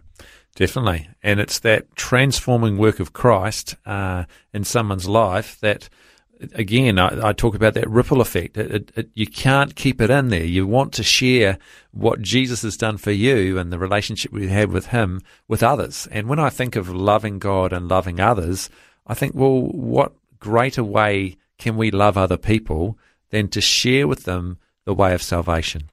[0.57, 1.09] Definitely.
[1.23, 5.89] And it's that transforming work of Christ uh, in someone's life that,
[6.53, 8.57] again, I, I talk about that ripple effect.
[8.57, 10.45] It, it, it, you can't keep it in there.
[10.45, 11.59] You want to share
[11.93, 16.09] what Jesus has done for you and the relationship we have with Him with others.
[16.11, 18.69] And when I think of loving God and loving others,
[19.07, 22.99] I think, well, what greater way can we love other people
[23.31, 25.91] than to share with them the way of salvation?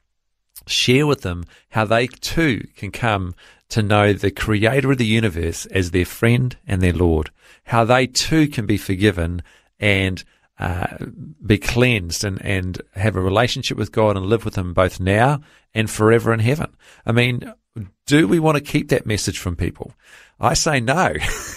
[0.66, 3.36] Share with them how they too can come
[3.70, 7.32] to know the creator of the universe as their friend and their Lord,
[7.66, 9.42] how they too can be forgiven
[9.80, 10.24] and
[10.60, 10.98] uh,
[11.46, 15.42] be cleansed and, and have a relationship with God and live with Him both now
[15.74, 16.76] and forever in heaven.
[17.06, 17.54] I mean,
[18.06, 19.94] do we want to keep that message from people?
[20.40, 21.14] I say no.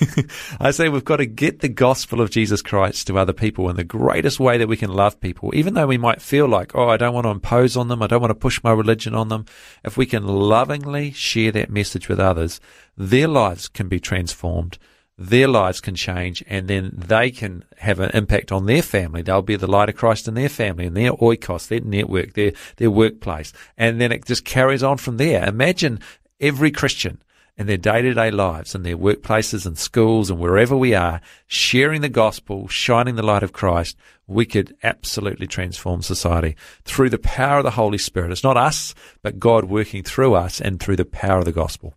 [0.60, 3.76] I say we've got to get the gospel of Jesus Christ to other people in
[3.76, 6.88] the greatest way that we can love people, even though we might feel like, oh,
[6.88, 8.02] I don't want to impose on them.
[8.02, 9.44] I don't want to push my religion on them.
[9.84, 12.58] If we can lovingly share that message with others,
[12.96, 14.78] their lives can be transformed.
[15.18, 19.20] Their lives can change and then they can have an impact on their family.
[19.20, 22.52] They'll be the light of Christ in their family and their oikos, their network, their,
[22.76, 23.52] their workplace.
[23.76, 25.46] And then it just carries on from there.
[25.46, 26.00] Imagine
[26.40, 27.20] every Christian
[27.60, 31.20] in their day to day lives, in their workplaces and schools and wherever we are,
[31.46, 37.18] sharing the gospel, shining the light of Christ, we could absolutely transform society through the
[37.18, 38.32] power of the Holy Spirit.
[38.32, 41.92] It's not us, but God working through us and through the power of the gospel.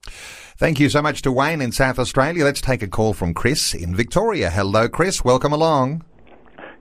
[0.58, 2.44] Thank you so much to Wayne in South Australia.
[2.44, 4.50] Let's take a call from Chris in Victoria.
[4.50, 5.24] Hello, Chris.
[5.24, 6.04] Welcome along.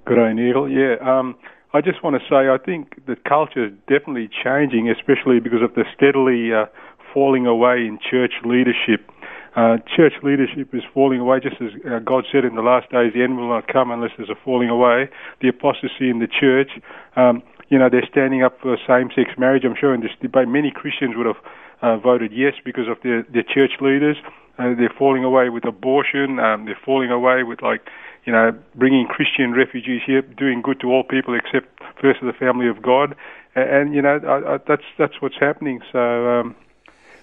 [0.07, 0.69] Good day, Neil.
[0.69, 1.37] Yeah, um,
[1.73, 5.73] I just want to say I think the culture is definitely changing, especially because of
[5.75, 6.67] the steadily uh,
[7.13, 9.11] falling away in church leadership.
[9.55, 13.13] Uh, church leadership is falling away, just as uh, God said in the last days,
[13.13, 15.11] the end will not come unless there's a falling away.
[15.43, 16.71] The apostasy in the church,
[17.17, 19.65] um, you know, they're standing up for same-sex marriage.
[19.65, 21.37] I'm sure in this debate, many Christians would have
[21.83, 24.17] uh, voted yes because of their, their church leaders.
[24.59, 26.39] Uh, they're falling away with abortion.
[26.39, 27.87] Um, they're falling away with like,
[28.25, 31.69] you know, bringing Christian refugees here, doing good to all people except
[32.01, 33.15] first of the family of God.
[33.55, 35.81] And, and you know, I, I, that's that's what's happening.
[35.93, 36.01] So.
[36.41, 36.57] Um,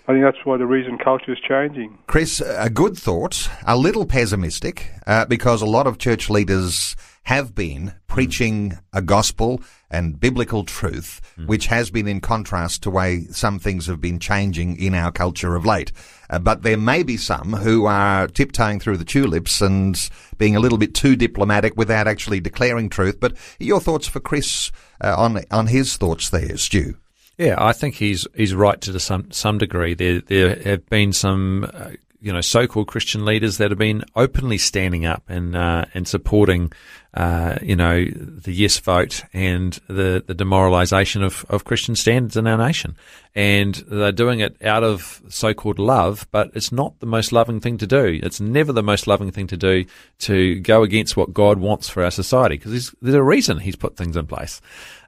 [0.09, 1.99] I think that's why the reason culture is changing.
[2.07, 6.95] Chris, a good thought, a little pessimistic, uh, because a lot of church leaders
[7.25, 11.45] have been preaching a gospel and biblical truth, mm.
[11.45, 15.55] which has been in contrast to way some things have been changing in our culture
[15.55, 15.91] of late.
[16.31, 20.59] Uh, but there may be some who are tiptoeing through the tulips and being a
[20.59, 23.19] little bit too diplomatic without actually declaring truth.
[23.19, 26.95] But your thoughts for Chris uh, on on his thoughts there, Stu?
[27.39, 29.93] Yeah, I think he's he's right to some some degree.
[29.93, 34.57] There there have been some uh, you know so-called Christian leaders that have been openly
[34.57, 36.73] standing up and uh, and supporting
[37.13, 42.47] uh, you know the yes vote and the the demoralisation of of Christian standards in
[42.47, 42.95] our nation,
[43.35, 47.77] and they're doing it out of so-called love, but it's not the most loving thing
[47.77, 48.19] to do.
[48.21, 49.85] It's never the most loving thing to do
[50.19, 53.97] to go against what God wants for our society because there's a reason He's put
[53.97, 54.61] things in place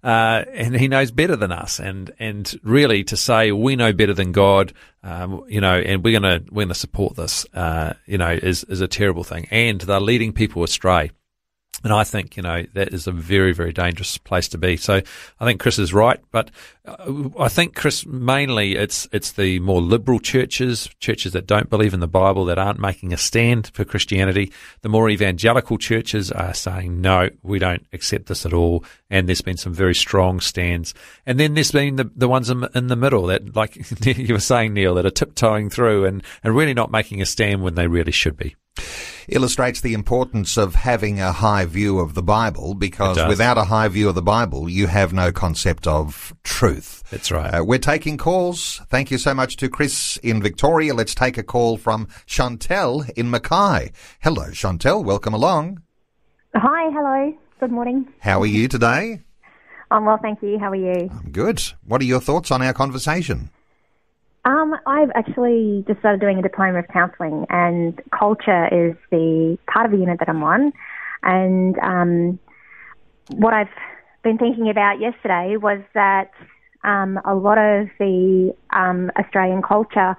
[0.04, 1.80] uh, and he knows better than us.
[1.80, 6.20] And and really to say we know better than God, um, you know, and we're
[6.20, 9.48] gonna we're gonna support this, uh, you know, is is a terrible thing.
[9.52, 11.12] And they're leading people astray.
[11.84, 14.78] And I think, you know, that is a very, very dangerous place to be.
[14.78, 15.02] So
[15.40, 16.20] I think Chris is right.
[16.32, 16.52] But
[16.86, 21.94] uh, I think, Chris, mainly it's, it's the more liberal churches, churches that don't believe
[21.94, 24.52] in the Bible, that aren't making a stand for Christianity.
[24.82, 28.84] The more evangelical churches are saying, no, we don't accept this at all.
[29.10, 30.94] And there's been some very strong stands.
[31.26, 34.40] And then there's been the, the ones in, in the middle that, like you were
[34.40, 37.88] saying, Neil, that are tiptoeing through and, and really not making a stand when they
[37.88, 38.56] really should be
[39.32, 43.88] illustrates the importance of having a high view of the Bible because without a high
[43.88, 47.04] view of the Bible, you have no concept of truth.
[47.10, 47.54] That's right.
[47.56, 48.82] Uh, we're taking calls.
[48.90, 50.94] Thank you so much to Chris in Victoria.
[50.94, 53.92] Let's take a call from Chantel in Mackay.
[54.22, 55.04] Hello, Chantel.
[55.04, 55.82] Welcome along.
[56.54, 57.34] Hi, hello.
[57.60, 58.08] Good morning.
[58.20, 59.22] How are you today?
[59.90, 60.58] I'm well, thank you.
[60.60, 61.10] How are you?
[61.12, 61.62] I'm good.
[61.86, 63.50] What are your thoughts on our conversation?
[64.44, 69.86] Um, I've actually just started doing a diploma of counselling, and culture is the part
[69.86, 70.74] of the unit that I'm on.
[71.22, 72.40] And um,
[73.36, 73.68] what I've
[74.24, 76.32] been thinking about yesterday was that
[76.84, 80.18] um, a lot of the um, Australian culture,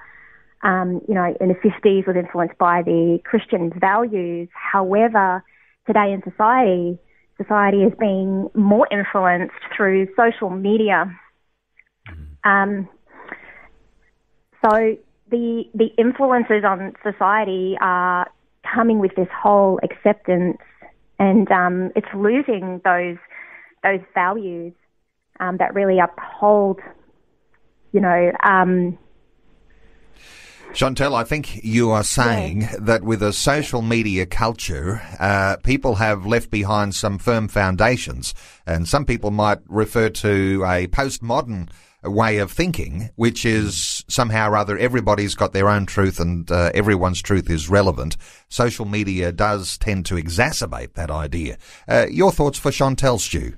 [0.62, 4.48] um, you know, in the 50s was influenced by the Christian values.
[4.54, 5.42] However,
[5.86, 6.98] today in society,
[7.36, 11.12] society is being more influenced through social media.
[12.08, 12.48] Mm-hmm.
[14.64, 14.96] So
[15.30, 18.30] the the influences on society are
[18.74, 20.58] coming with this whole acceptance,
[21.18, 23.16] and um, it's losing those
[23.82, 24.72] those values
[25.40, 26.80] um, that really uphold,
[27.92, 28.32] you know.
[28.44, 28.98] Um,
[30.72, 32.76] Chantel, I think you are saying yeah.
[32.80, 38.32] that with a social media culture, uh, people have left behind some firm foundations,
[38.64, 41.68] and some people might refer to a postmodern
[42.10, 46.70] way of thinking, which is somehow or other everybody's got their own truth and uh,
[46.74, 48.16] everyone's truth is relevant.
[48.48, 51.58] Social media does tend to exacerbate that idea.
[51.88, 53.54] Uh, your thoughts for Chantel Stu?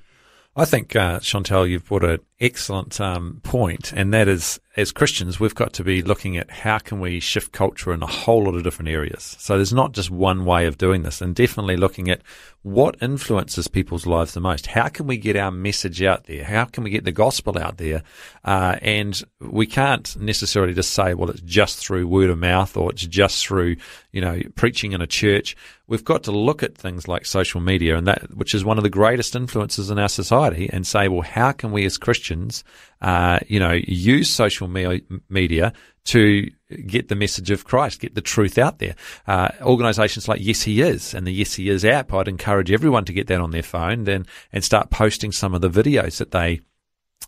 [0.57, 5.39] I think, uh, Chantel, you've brought an excellent um, point, and that is as Christians,
[5.39, 8.57] we've got to be looking at how can we shift culture in a whole lot
[8.57, 9.37] of different areas.
[9.39, 12.23] So there's not just one way of doing this, and definitely looking at
[12.65, 14.67] what influences people's lives the most.
[14.67, 16.43] How can we get our message out there?
[16.43, 18.03] How can we get the gospel out there?
[18.43, 22.91] Uh, and we can't necessarily just say, well, it's just through word of mouth or
[22.91, 23.77] it's just through,
[24.13, 25.55] you know, preaching in a church.
[25.87, 28.83] We've got to look at things like social media and that, which is one of
[28.83, 32.65] the greatest influences in our society and say, well, how can we as Christians
[33.05, 35.75] uh, you know, use social me- media
[36.05, 36.51] to
[36.87, 38.95] get the message of Christ, get the truth out there.
[39.27, 43.05] Uh, organisations like Yes He Is and the Yes He Is app, I'd encourage everyone
[43.05, 44.25] to get that on their phone then
[44.55, 46.63] and start posting some of the videos that they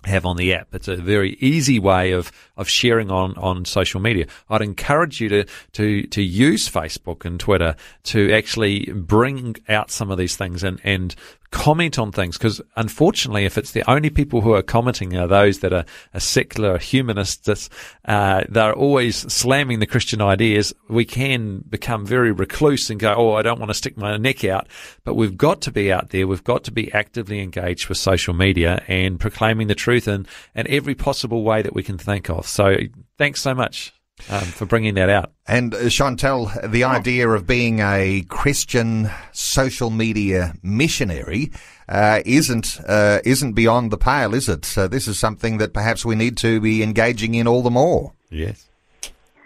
[0.07, 0.75] have on the app.
[0.75, 4.27] It's a very easy way of, of sharing on, on social media.
[4.49, 10.11] I'd encourage you to, to, to use Facebook and Twitter to actually bring out some
[10.11, 11.15] of these things and, and
[11.51, 15.61] comment on things because unfortunately if it's the only people who are commenting are those
[15.61, 17.71] that are, are secular humanists
[18.05, 23.33] uh, they're always slamming the christian ideas we can become very recluse and go oh
[23.35, 24.67] i don't want to stick my neck out
[25.05, 28.35] but we've got to be out there we've got to be actively engaged with social
[28.35, 32.47] media and proclaiming the truth in, in every possible way that we can think of
[32.47, 32.77] so
[33.19, 33.93] thanks so much
[34.31, 35.33] um, for bringing that out.
[35.47, 41.53] And uh, Chantel, the idea of being a Christian social media missionary
[41.89, 44.65] uh, isn't uh, isn't beyond the pale, is it?
[44.65, 48.15] So this is something that perhaps we need to be engaging in all the more.
[48.31, 48.69] Yes.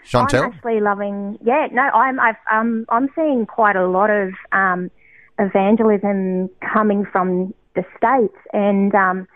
[0.05, 1.37] Chantel, I'm actually loving.
[1.43, 4.89] Yeah, no, I'm I've, um, I'm seeing quite a lot of um,
[5.37, 9.27] evangelism coming from the states, and um,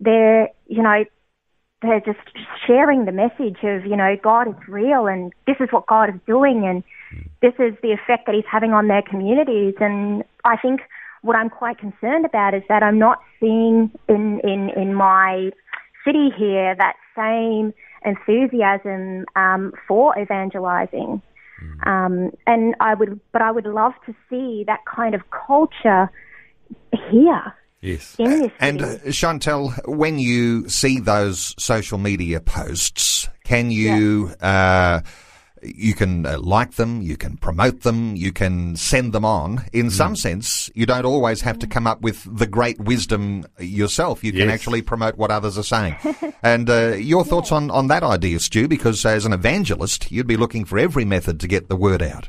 [0.00, 1.04] they're you know
[1.82, 2.18] they're just
[2.66, 6.20] sharing the message of, you know, God is real and this is what God is
[6.26, 6.82] doing and
[7.42, 9.74] this is the effect that He's having on their communities.
[9.78, 10.80] And I think
[11.22, 15.50] what I'm quite concerned about is that I'm not seeing in, in, in my
[16.04, 21.20] city here that same enthusiasm um, for evangelizing.
[21.84, 26.10] Um, and I would, but I would love to see that kind of culture
[27.10, 27.54] here.
[27.86, 28.16] Yes.
[28.18, 35.02] And uh, Chantel, when you see those social media posts, can you yeah.
[35.02, 35.08] uh,
[35.62, 39.64] you can uh, like them, you can promote them, you can send them on.
[39.72, 39.90] In mm.
[39.90, 44.22] some sense, you don't always have to come up with the great wisdom yourself.
[44.22, 45.96] You can actually promote what others are saying.
[46.42, 47.58] and uh, your thoughts yeah.
[47.58, 48.68] on, on that idea, Stu?
[48.68, 52.28] Because as an evangelist, you'd be looking for every method to get the word out.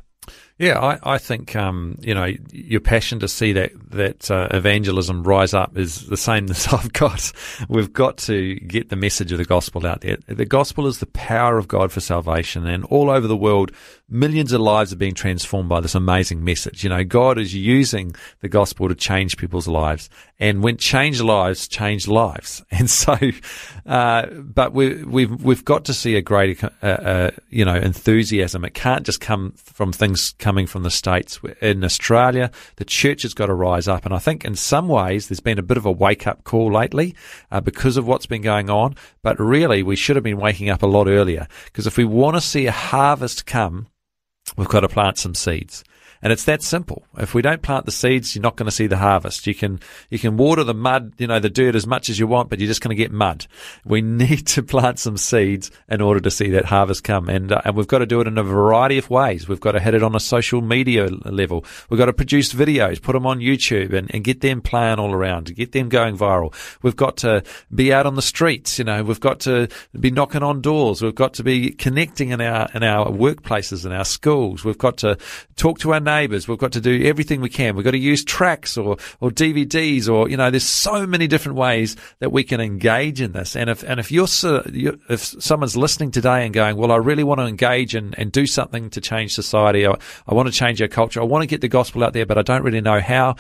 [0.60, 5.24] Yeah, I, I think um, you know your passion to see that that uh, evangelism
[5.24, 7.32] rise up is the same as I've got.
[7.70, 10.18] We've got to get the message of the gospel out there.
[10.26, 13.72] The gospel is the power of God for salvation, and all over the world,
[14.10, 16.84] millions of lives are being transformed by this amazing message.
[16.84, 20.10] You know, God is using the gospel to change people's lives.
[20.40, 22.64] And when change lives, change lives.
[22.78, 23.18] And so,
[23.88, 28.64] uh, but we, we've, we've got to see a greater, uh, uh, you know, enthusiasm.
[28.64, 31.40] It can't just come from things coming from the States.
[31.60, 34.06] In Australia, the church has got to rise up.
[34.06, 36.72] And I think in some ways there's been a bit of a wake up call
[36.72, 37.16] lately
[37.50, 38.96] uh, because of what's been going on.
[39.24, 42.36] But really, we should have been waking up a lot earlier because if we want
[42.36, 43.88] to see a harvest come,
[44.58, 45.84] we've got to plant some seeds.
[46.22, 47.04] And it's that simple.
[47.18, 49.48] If we don't plant the seeds, you're not going to see the harvest.
[49.48, 52.28] You can, you can water the mud, you know, the dirt as much as you
[52.28, 53.48] want, but you're just going to get mud.
[53.86, 57.30] We need to plant some seeds in order to see that harvest come.
[57.30, 59.48] And, uh, and we've got to do it in a variety of ways.
[59.48, 61.66] We've got to hit it on a social media level.
[61.90, 65.14] We've got to produce videos, put them on YouTube and, and get them playing all
[65.14, 66.54] around, get them going viral.
[66.82, 67.44] We've got to
[67.74, 69.68] be out on the streets, you know, we've got to
[70.00, 71.02] be knocking on doors.
[71.02, 74.64] We've got to be connecting in our, in our workplaces, in our schools.
[74.64, 75.18] We've got to
[75.56, 76.48] talk to our neighbours.
[76.48, 77.76] We've got to do everything we can.
[77.76, 81.58] We've got to use tracts or, or DVDs or, you know, there's so many different
[81.58, 83.56] ways that we can engage in this.
[83.56, 84.28] And if, and if you're,
[85.10, 88.48] if someone's listening today and going, well, I really want to engage and, and do
[88.48, 89.86] something to change society.
[89.86, 89.94] I,
[90.26, 91.22] I want to change our culture.
[91.22, 93.36] I want to get the gospel out there, but I don't really know how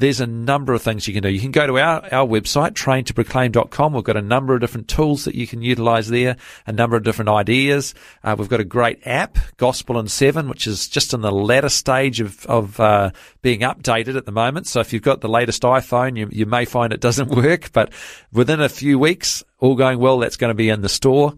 [0.00, 1.28] there's a number of things you can do.
[1.28, 3.92] You can go to our, our website, traintoproclaim.com.
[3.92, 6.36] We've got a number of different tools that you can utilize there,
[6.66, 7.94] a number of different ideas.
[8.24, 11.68] Uh, we've got a great app, Gospel in Seven, which is just in the latter
[11.68, 13.10] stage of, of uh,
[13.42, 14.66] being updated at the moment.
[14.66, 17.92] So if you've got the latest iPhone, you, you may find it doesn't work, but
[18.32, 21.34] within a few weeks, all going well, that's going to be in the store.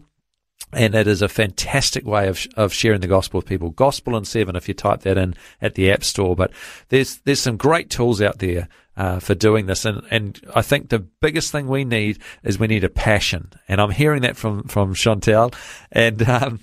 [0.75, 3.69] And it is a fantastic way of, of sharing the gospel with people.
[3.69, 6.35] Gospel in seven, if you type that in at the app store.
[6.35, 6.51] But
[6.89, 9.85] there's, there's some great tools out there, uh, for doing this.
[9.85, 13.51] And, and I think the biggest thing we need is we need a passion.
[13.67, 15.53] And I'm hearing that from, from Chantel.
[15.91, 16.59] And, um,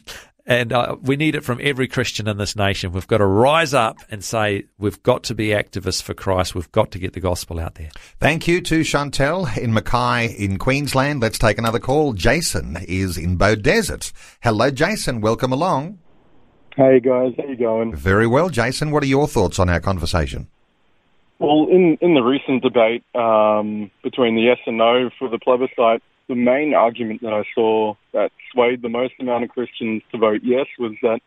[0.50, 2.90] and uh, we need it from every Christian in this nation.
[2.90, 6.56] We've got to rise up and say, we've got to be activists for Christ.
[6.56, 7.90] We've got to get the gospel out there.
[8.18, 11.22] Thank you to Chantel in Mackay in Queensland.
[11.22, 12.14] Let's take another call.
[12.14, 14.12] Jason is in Beaudesert.
[14.42, 15.20] Hello, Jason.
[15.20, 16.00] Welcome along.
[16.76, 17.32] Hey, guys.
[17.36, 17.94] How you going?
[17.94, 18.90] Very well, Jason.
[18.90, 20.48] What are your thoughts on our conversation?
[21.38, 26.02] Well, in, in the recent debate um, between the yes and no for the plebiscite,
[26.30, 30.42] the main argument that I saw that swayed the most amount of Christians to vote
[30.44, 31.18] yes was that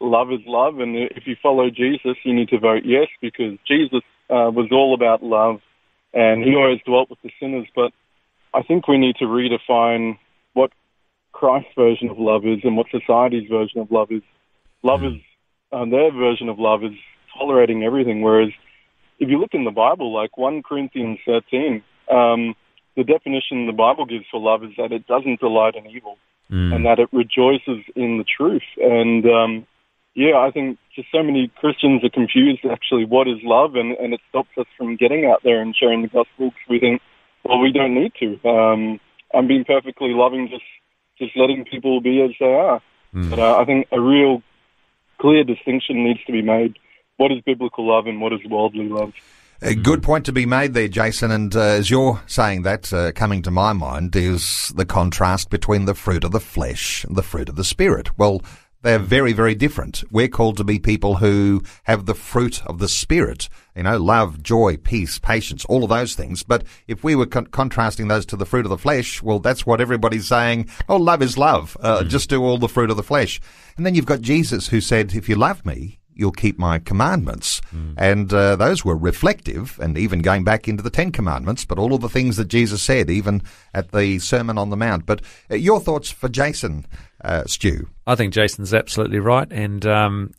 [0.00, 4.02] love is love, and if you follow Jesus, you need to vote yes because Jesus
[4.30, 5.56] uh, was all about love,
[6.12, 7.66] and he always dwelt with the sinners.
[7.74, 7.90] But
[8.54, 10.18] I think we need to redefine
[10.52, 10.70] what
[11.32, 14.22] Christ's version of love is and what society's version of love is.
[14.84, 15.20] Love is
[15.72, 16.96] uh, their version of love is
[17.36, 18.50] tolerating everything, whereas
[19.18, 22.54] if you look in the Bible, like 1 Corinthians 13, um,
[22.96, 26.18] the definition the Bible gives for love is that it doesn't delight in evil
[26.50, 26.74] mm.
[26.74, 28.62] and that it rejoices in the truth.
[28.76, 29.66] And um,
[30.14, 34.14] yeah, I think just so many Christians are confused actually what is love, and, and
[34.14, 37.02] it stops us from getting out there and sharing the gospel because we think,
[37.44, 38.48] well, we don't need to.
[38.48, 39.00] Um,
[39.34, 40.62] I'm being perfectly loving, just
[41.18, 42.80] just letting people be as they are.
[43.14, 43.30] Mm.
[43.30, 44.42] But uh, I think a real
[45.20, 46.78] clear distinction needs to be made.
[47.16, 49.12] What is biblical love and what is worldly love?
[49.66, 51.30] A good point to be made there, Jason.
[51.30, 55.86] And uh, as you're saying that, uh, coming to my mind is the contrast between
[55.86, 58.18] the fruit of the flesh and the fruit of the spirit.
[58.18, 58.42] Well,
[58.82, 60.04] they're very, very different.
[60.10, 64.42] We're called to be people who have the fruit of the spirit, you know, love,
[64.42, 66.42] joy, peace, patience, all of those things.
[66.42, 69.64] But if we were con- contrasting those to the fruit of the flesh, well, that's
[69.64, 70.68] what everybody's saying.
[70.90, 71.74] Oh, love is love.
[71.80, 72.08] Uh, mm.
[72.08, 73.40] Just do all the fruit of the flesh.
[73.78, 77.60] And then you've got Jesus who said, if you love me, you'll keep my commandments.
[77.74, 77.94] Mm.
[77.96, 81.94] And uh, those were reflective, and even going back into the Ten Commandments, but all
[81.94, 83.42] of the things that Jesus said, even
[83.72, 85.06] at the Sermon on the Mount.
[85.06, 86.86] But uh, your thoughts for Jason,
[87.22, 87.88] uh, Stu?
[88.06, 89.50] I think Jason's absolutely right.
[89.50, 90.32] And, um,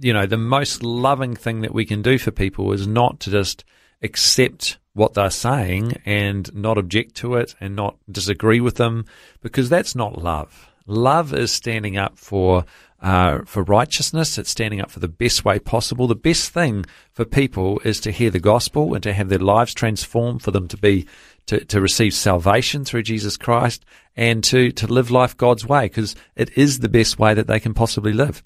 [0.00, 3.30] you know, the most loving thing that we can do for people is not to
[3.30, 3.64] just
[4.02, 9.06] accept what they're saying and not object to it and not disagree with them,
[9.40, 10.68] because that's not love.
[10.86, 12.64] Love is standing up for
[13.02, 14.38] uh, for righteousness.
[14.38, 16.06] It's standing up for the best way possible.
[16.06, 19.74] The best thing for people is to hear the gospel and to have their lives
[19.74, 21.06] transformed, for them to be
[21.46, 23.84] to, to receive salvation through Jesus Christ
[24.16, 27.58] and to to live life God's way because it is the best way that they
[27.58, 28.42] can possibly live.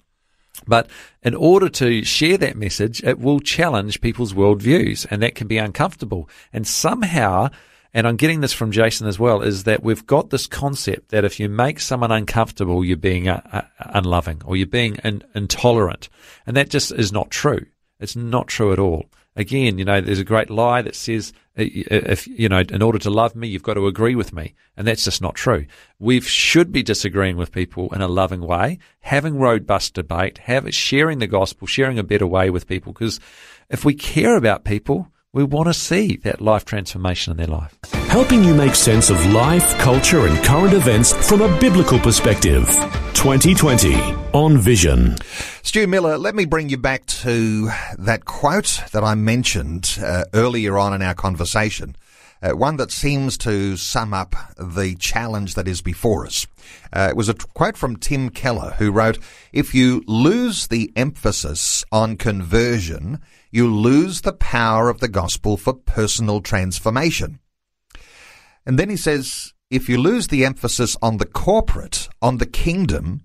[0.65, 0.89] But
[1.21, 5.59] in order to share that message, it will challenge people's worldviews, and that can be
[5.59, 6.27] uncomfortable.
[6.51, 7.49] And somehow
[7.93, 11.25] and I'm getting this from Jason as well, is that we've got this concept that
[11.25, 16.09] if you make someone uncomfortable, you're being uh, uh, unloving or you're being in, intolerant.
[16.45, 17.65] And that just is not true.
[17.99, 19.05] It's not true at all.
[19.35, 23.09] Again, you know, there's a great lie that says, if, you know, in order to
[23.09, 24.55] love me, you've got to agree with me.
[24.75, 25.67] And that's just not true.
[25.99, 31.19] We should be disagreeing with people in a loving way, having robust debate, have, sharing
[31.19, 32.93] the gospel, sharing a better way with people.
[32.93, 33.19] Because
[33.69, 37.77] if we care about people, we want to see that life transformation in their life.
[38.09, 42.65] Helping you make sense of life, culture, and current events from a biblical perspective.
[43.13, 43.93] 2020
[44.33, 45.15] on Vision.
[45.61, 47.69] Stu Miller, let me bring you back to
[47.99, 51.95] that quote that I mentioned uh, earlier on in our conversation.
[52.41, 56.45] Uh, one that seems to sum up the challenge that is before us.
[56.93, 59.17] Uh, it was a quote from Tim Keller, who wrote,
[59.51, 63.19] If you lose the emphasis on conversion,
[63.51, 67.39] you lose the power of the gospel for personal transformation.
[68.65, 73.21] And then he says, if you lose the emphasis on the corporate, on the kingdom,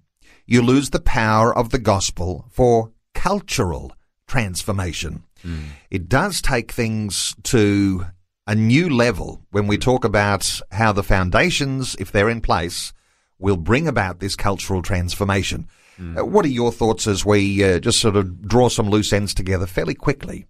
[0.47, 3.93] you lose the power of the gospel for cultural
[4.27, 5.23] transformation.
[5.45, 5.65] Mm.
[5.91, 8.07] It does take things to
[8.47, 12.93] a new level when we talk about how the foundations, if they're in place,
[13.39, 15.69] will bring about this cultural transformation.
[15.99, 16.19] Mm.
[16.19, 19.35] Uh, what are your thoughts as we uh, just sort of draw some loose ends
[19.35, 20.47] together fairly quickly?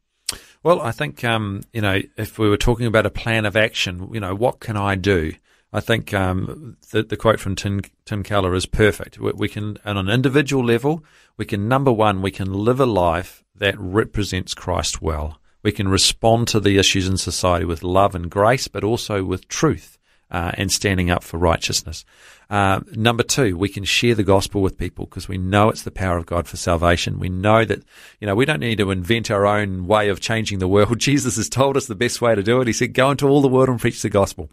[0.62, 4.08] Well, I think um, you know if we were talking about a plan of action,
[4.12, 5.34] you know, what can I do?
[5.72, 9.18] I think um, the, the, quote from Tim, Tim Keller is perfect.
[9.18, 11.02] We, we, can, on an individual level,
[11.38, 15.40] we can number one, we can live a life that represents Christ well.
[15.62, 19.48] We can respond to the issues in society with love and grace, but also with
[19.48, 19.98] truth
[20.30, 22.04] uh, and standing up for righteousness.
[22.50, 25.90] Uh, number two, we can share the gospel with people because we know it's the
[25.90, 27.18] power of God for salvation.
[27.18, 27.82] We know that,
[28.20, 30.98] you know, we don't need to invent our own way of changing the world.
[30.98, 32.66] Jesus has told us the best way to do it.
[32.66, 34.50] He said, go into all the world and preach the gospel.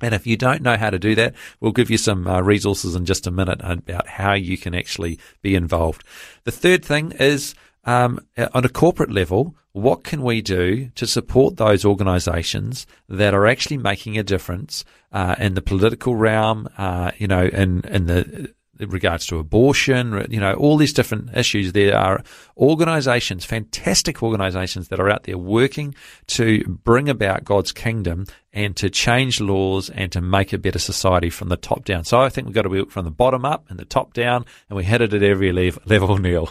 [0.00, 2.94] And if you don't know how to do that, we'll give you some uh, resources
[2.94, 6.04] in just a minute about how you can actually be involved.
[6.44, 8.20] The third thing is um,
[8.54, 13.78] on a corporate level, what can we do to support those organisations that are actually
[13.78, 18.90] making a difference uh, in the political realm, uh, you know, in, in the in
[18.90, 21.72] regards to abortion, you know, all these different issues.
[21.72, 22.22] There are
[22.56, 25.94] organizations, fantastic organizations that are out there working
[26.28, 31.30] to bring about God's kingdom and to change laws and to make a better society
[31.30, 32.04] from the top down.
[32.04, 34.44] So I think we've got to work from the bottom up and the top down,
[34.68, 36.50] and we hit it at every level, Neil.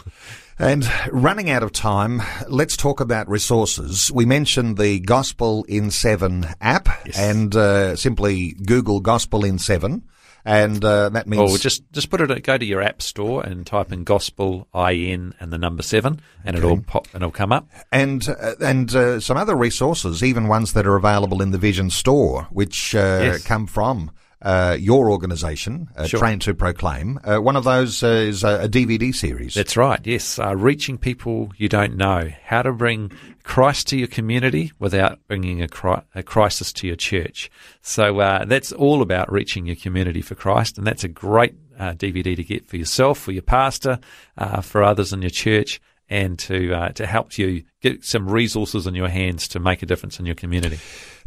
[0.60, 4.10] And running out of time, let's talk about resources.
[4.12, 7.16] We mentioned the Gospel in Seven app, yes.
[7.16, 10.02] and uh, simply Google Gospel in Seven.
[10.44, 11.52] And uh, that means.
[11.52, 12.42] Or just just put it.
[12.42, 16.56] Go to your app store and type in gospel in and the number seven, and
[16.56, 16.66] okay.
[16.66, 17.68] it'll pop and it'll come up.
[17.92, 21.90] And uh, and uh, some other resources, even ones that are available in the Vision
[21.90, 23.44] store, which uh, yes.
[23.44, 26.20] come from uh, your organisation, uh, sure.
[26.20, 27.18] Train to Proclaim.
[27.24, 29.54] Uh, one of those uh, is a, a, DVD series.
[29.54, 30.38] That's right, yes.
[30.38, 32.30] Uh, reaching people you don't know.
[32.44, 33.10] How to bring
[33.42, 37.50] Christ to your community without bringing a, cri- a crisis to your church.
[37.82, 42.34] So uh, that's all about reaching your community for Christ, and that's a great DVD
[42.34, 44.00] to get for yourself, for your pastor,
[44.62, 45.80] for others in your church
[46.10, 49.86] and to uh, to help you get some resources in your hands to make a
[49.86, 50.78] difference in your community.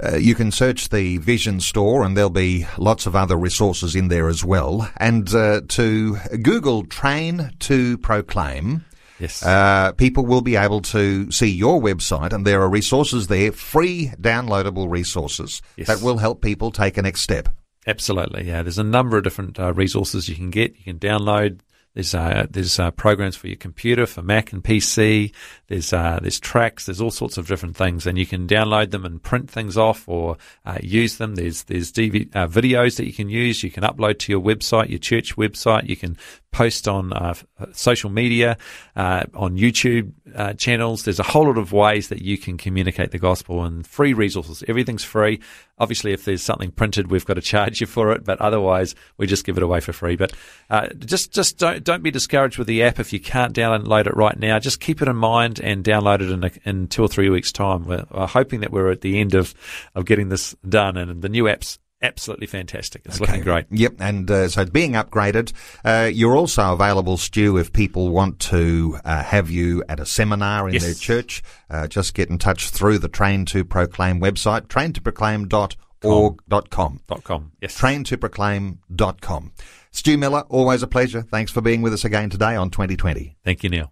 [0.01, 4.07] Uh, you can search the Vision Store, and there'll be lots of other resources in
[4.07, 4.89] there as well.
[4.97, 8.85] And uh, to Google "Train to Proclaim."
[9.19, 9.45] Yes.
[9.45, 14.11] Uh, people will be able to see your website, and there are resources there, free
[14.19, 15.85] downloadable resources yes.
[15.85, 17.47] that will help people take a next step.
[17.85, 18.63] Absolutely, yeah.
[18.63, 20.75] There's a number of different uh, resources you can get.
[20.75, 21.59] You can download
[21.93, 25.33] there's uh, there's uh, programs for your computer for Mac and PC.
[25.67, 26.85] There's uh, there's tracts.
[26.85, 30.07] There's all sorts of different things, and you can download them and print things off
[30.07, 31.35] or uh, use them.
[31.35, 33.61] There's there's DV, uh, videos that you can use.
[33.61, 35.89] You can upload to your website, your church website.
[35.89, 36.17] You can
[36.51, 37.33] post on uh,
[37.71, 38.57] social media,
[38.95, 40.11] on YouTube
[40.57, 41.03] channels.
[41.03, 44.63] There's a whole lot of ways that you can communicate the gospel and free resources.
[44.67, 45.39] Everything's free.
[45.77, 49.25] Obviously, if there's something printed, we've got to charge you for it, but otherwise, we
[49.25, 50.15] just give it away for free.
[50.15, 50.33] But
[50.69, 54.15] uh, just just don't don't be discouraged with the app if you can't download it
[54.15, 54.59] right now.
[54.59, 57.51] Just keep it in mind and download it in a, in two or three weeks'
[57.51, 57.85] time.
[57.85, 59.55] We're, we're, hoping that we're at the end of
[59.95, 63.03] of getting this done, and the new apps absolutely fantastic.
[63.05, 63.31] It's okay.
[63.31, 63.65] looking great.
[63.69, 65.53] Yep, and uh, so being upgraded.
[65.83, 70.67] Uh, you're also available, Stu, if people want to uh, have you at a seminar
[70.67, 70.83] in yes.
[70.83, 71.43] their church.
[71.69, 76.37] Uh, just get in touch through the Train to Proclaim website, traintoproclaim.org.com.
[76.49, 76.99] Dot com.
[77.07, 77.51] Dot com.
[77.61, 77.79] Yes.
[77.79, 79.51] Traintoproclaim.com.
[79.91, 81.21] Stu Miller, always a pleasure.
[81.21, 83.37] Thanks for being with us again today on 2020.
[83.43, 83.91] Thank you, Neil.